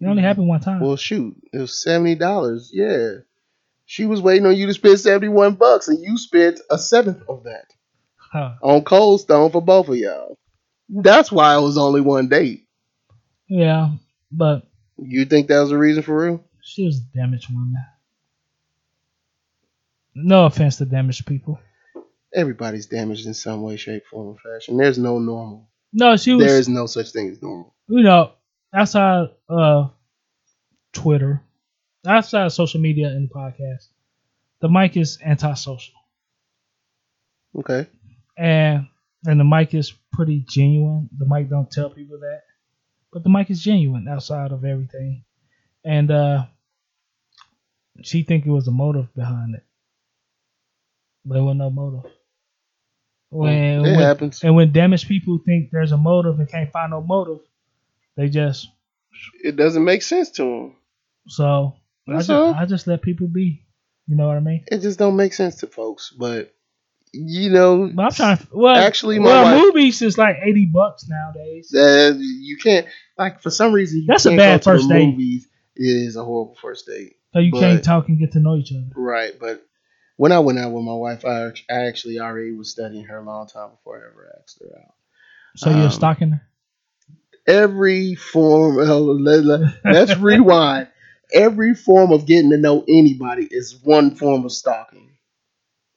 [0.00, 0.80] It only happened one time.
[0.80, 2.70] Well, shoot, it was seventy dollars.
[2.72, 3.14] Yeah,
[3.84, 7.22] she was waiting on you to spend seventy one bucks, and you spent a seventh
[7.28, 7.72] of that
[8.16, 8.54] Huh.
[8.62, 10.38] on Cold Stone for both of y'all.
[10.88, 12.66] That's why it was only one date.
[13.48, 13.90] Yeah,
[14.30, 14.62] but
[14.98, 16.44] You think that was the reason for real?
[16.62, 17.74] she was a damaged woman.
[20.14, 21.58] No offense to damaged people.
[22.34, 24.76] Everybody's damaged in some way, shape, form, or fashion.
[24.76, 25.68] There's no normal.
[25.92, 26.44] No, she was.
[26.44, 27.74] There is no such thing as normal.
[27.88, 28.32] you know,
[28.74, 29.88] outside uh
[30.92, 31.42] Twitter,
[32.06, 33.88] outside of social media and the podcast,
[34.60, 35.94] the mic is antisocial,
[37.56, 37.86] Okay.
[38.36, 38.86] and
[39.26, 41.08] and the mic is pretty genuine.
[41.18, 42.42] The mic don't tell people that,
[43.12, 45.24] but the mic is genuine outside of everything,
[45.84, 46.46] and uh
[48.02, 49.64] she think it was a motive behind it,
[51.24, 52.10] but there was no motive.
[53.30, 54.42] When, it when happens.
[54.42, 57.40] and when damaged people think there's a motive and can't find no motive,
[58.18, 58.68] they just
[59.42, 60.76] It doesn't make sense to them.
[61.28, 62.52] So I just, all.
[62.54, 63.64] I just let people be.
[64.06, 64.64] You know what I mean?
[64.66, 66.10] It just don't make sense to folks.
[66.18, 66.54] But
[67.12, 68.36] you know, But I'm trying.
[68.38, 71.68] To, well, Actually, my well, wife- movies is like eighty bucks nowadays.
[71.72, 75.06] that you can't like for some reason you That's a bad go first date.
[75.06, 75.46] movies.
[75.76, 77.16] It is a horrible first date.
[77.32, 78.88] So you but- can't talk and get to know each other.
[78.96, 79.64] Right, but
[80.16, 83.24] when I went out with my wife, I, I actually already was studying her a
[83.24, 84.94] long time before I ever asked her out.
[85.56, 86.42] So you're Um, stalking her.
[87.48, 90.88] Every form, let, let, let's rewind.
[91.32, 95.12] Every form of getting to know anybody is one form of stalking.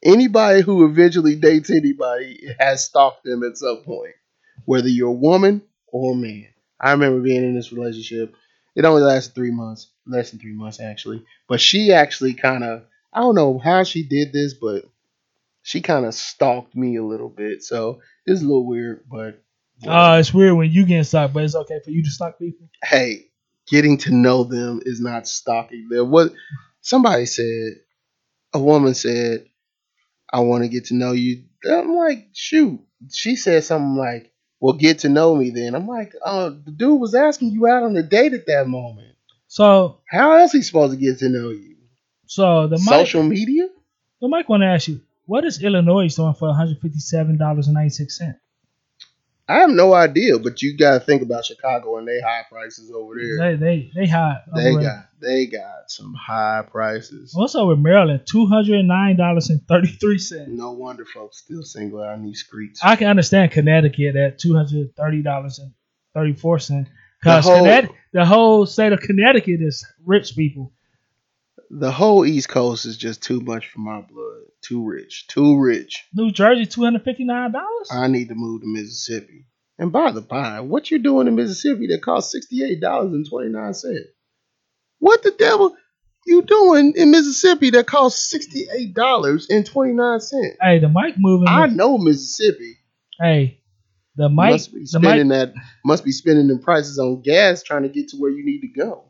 [0.04, 4.16] Anybody who eventually dates anybody has stalked them at some point,
[4.66, 6.48] whether you're a woman or a man.
[6.80, 8.34] I remember being in this relationship.
[8.76, 11.26] It only lasted three months, less than three months actually.
[11.50, 12.84] But she actually kind of,
[13.14, 14.86] I don't know how she did this, but
[15.64, 17.62] she kind of stalked me a little bit.
[17.62, 19.42] So it's a little weird, but
[19.88, 22.68] Uh, it's weird when you get stalked, but it's okay for you to stalk people.
[22.84, 23.26] hey,
[23.68, 26.12] getting to know them is not stalking them.
[26.12, 26.34] What
[26.82, 27.80] somebody said,
[28.54, 29.46] a woman said,
[30.32, 31.44] I want to get to know you.
[31.70, 32.80] I'm like, shoot.
[33.12, 35.74] She said something like, well, get to know me then.
[35.76, 39.16] I'm like, uh, the dude was asking you out on a date at that moment.
[39.48, 41.76] So, How else he supposed to get to know you?
[42.28, 43.68] so the mic, Social media?
[44.22, 47.68] the mic want to ask you, what is Illinois doing for one hundred fifty-seven dollars
[47.68, 48.38] and ninety-six cents?
[49.52, 52.92] I have no idea, but you got to think about Chicago and they high prices
[52.92, 53.38] over there.
[53.38, 54.38] They they they high.
[54.56, 54.90] They over there.
[54.92, 57.32] got they got some high prices.
[57.36, 58.22] What's up with Maryland?
[58.26, 60.50] Two hundred and nine dollars and thirty three cents.
[60.52, 62.80] No wonder folks still single out in these streets.
[62.84, 65.74] I can understand Connecticut at two hundred thirty dollars and
[66.14, 66.90] thirty four cents
[67.20, 70.72] because The whole- Connecticut, the whole state of Connecticut is rich people.
[71.74, 74.42] The whole East Coast is just too much for my blood.
[74.62, 75.26] Too rich.
[75.28, 76.06] Too rich.
[76.14, 77.90] New Jersey two hundred fifty nine dollars.
[77.90, 79.46] I need to move to Mississippi.
[79.80, 83.28] And by the by, what you doing in Mississippi that costs sixty eight dollars and
[83.28, 84.10] twenty nine cents?
[85.00, 85.76] What the devil
[86.26, 90.58] you doing in Mississippi that costs sixty eight dollars and twenty nine cents?
[90.62, 91.48] Hey, the mic moving.
[91.48, 92.80] I know Mississippi.
[93.18, 93.62] hey,
[94.18, 94.52] the mic.
[94.52, 95.54] must be spending mic.
[95.54, 95.54] that
[95.86, 98.68] must be spending them prices on gas trying to get to where you need to
[98.68, 99.06] go.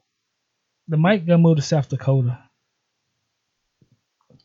[0.88, 2.38] The mic gonna move to South Dakota.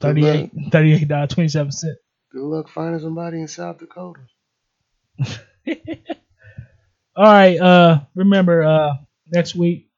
[0.00, 1.96] Good 38 38 dollars twenty seven cent.
[2.32, 4.20] Good luck finding somebody in South Dakota.
[7.16, 7.58] All right.
[7.58, 8.92] Uh, remember, uh,
[9.32, 9.88] next week,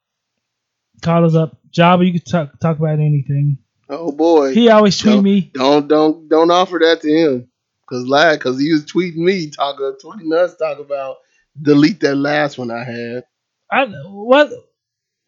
[1.01, 1.57] call us up.
[1.71, 3.57] Java, you can talk talk about anything.
[3.89, 4.53] Oh boy.
[4.53, 5.51] He always tweet Don't- me.
[5.53, 7.49] Don't don't don't offer that to him.
[7.87, 11.17] Cause lad, cause he was tweeting me, talking tweeting us, talk about
[11.59, 13.23] delete that last one I had.
[13.71, 14.51] I what?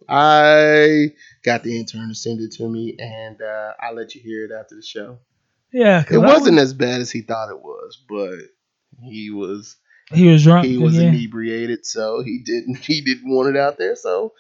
[0.10, 4.46] I got the intern to send it to me, and uh, I'll let you hear
[4.46, 5.20] it after the show.
[5.74, 8.36] Yeah, It I wasn't as bad as he thought it was, but
[9.04, 9.78] he was
[10.12, 10.66] He was drunk.
[10.68, 11.04] he was yeah.
[11.10, 13.96] inebriated, so he didn't he didn't want it out there.
[13.96, 14.34] So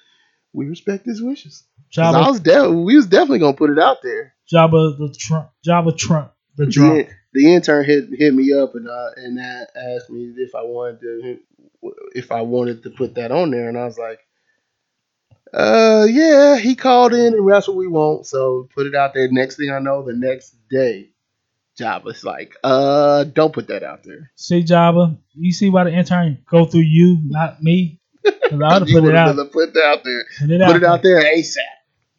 [0.53, 1.64] we respect his wishes.
[1.95, 4.34] 'Cause I was de- we was definitely gonna put it out there.
[4.49, 7.07] Java the Trump, Java Trump, the drunk.
[7.34, 10.99] The, the intern hit hit me up and uh, and asked me if I wanted
[11.01, 11.39] to
[12.14, 14.20] if I wanted to put that on there, and I was like,
[15.54, 16.58] uh, yeah.
[16.58, 18.26] He called in, and that's what we want.
[18.28, 19.28] So put it out there.
[19.32, 21.10] Next thing I know, the next day,
[21.78, 24.32] Java's like, uh, don't put that out there.
[24.36, 27.99] See, Java, you see why the intern go through you, not me.
[28.24, 29.36] 'Cause I would have put it out.
[29.52, 30.26] Put it out there.
[30.39, 30.76] Put it Put out.
[30.76, 31.58] it out there ASAP.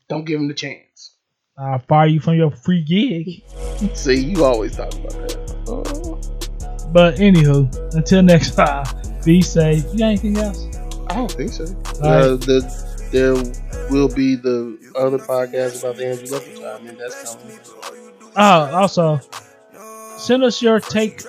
[0.09, 1.15] Don't give him the chance.
[1.57, 3.45] I'll fire you from your free gig.
[3.97, 5.65] See, you always talk about that.
[5.69, 8.85] Oh, But anywho, until next time,
[9.25, 9.85] be safe.
[9.93, 10.67] You got anything else?
[11.09, 11.65] I don't think so.
[12.03, 12.61] Uh, the
[13.13, 13.35] there
[13.91, 16.81] will be the other podcast about the Andrew Luck trial.
[16.83, 17.59] I that's coming.
[18.35, 19.21] Oh, also,
[20.17, 21.23] send us your take.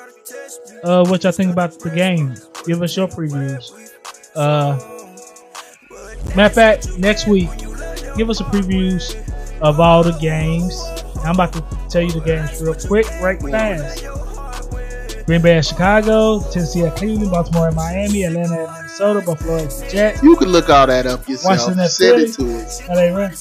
[0.83, 2.35] Uh, what y'all think about the game?
[2.65, 3.91] Give us your previews.
[4.35, 4.77] Uh,
[6.35, 7.49] matter of fact, next week,
[8.15, 9.15] give us a previews
[9.61, 10.81] of all the games.
[11.23, 14.05] I'm about to tell you the games real quick, right fast.
[15.25, 19.69] Green Bay at Chicago, Tennessee at Cleveland, Baltimore at Miami, Atlanta at Minnesota, Buffalo at
[19.71, 20.21] the Jets.
[20.23, 21.57] You can look all that up yourself.
[21.57, 22.87] Washington at Send it to us.
[22.89, 23.31] Are they right?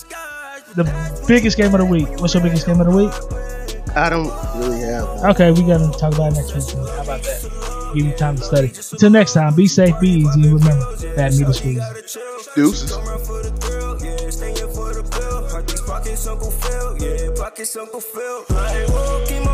[0.75, 2.09] The biggest game of the week.
[2.21, 3.13] What's your biggest game of the week?
[3.95, 5.31] I don't really have one.
[5.33, 6.87] Okay, we gotta talk about it next week.
[6.89, 7.93] How about that?
[7.95, 8.73] Give you time to study.
[8.93, 10.43] Until next time, be safe, be easy.
[10.49, 11.83] and Remember, bad meter squeeze.
[12.55, 12.93] Deuces.
[15.87, 18.45] Pockets Uncle Phil, yeah, pockets Uncle Phil.
[18.51, 19.45] I ain't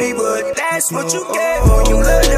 [0.00, 2.29] but that's what you get when you heart.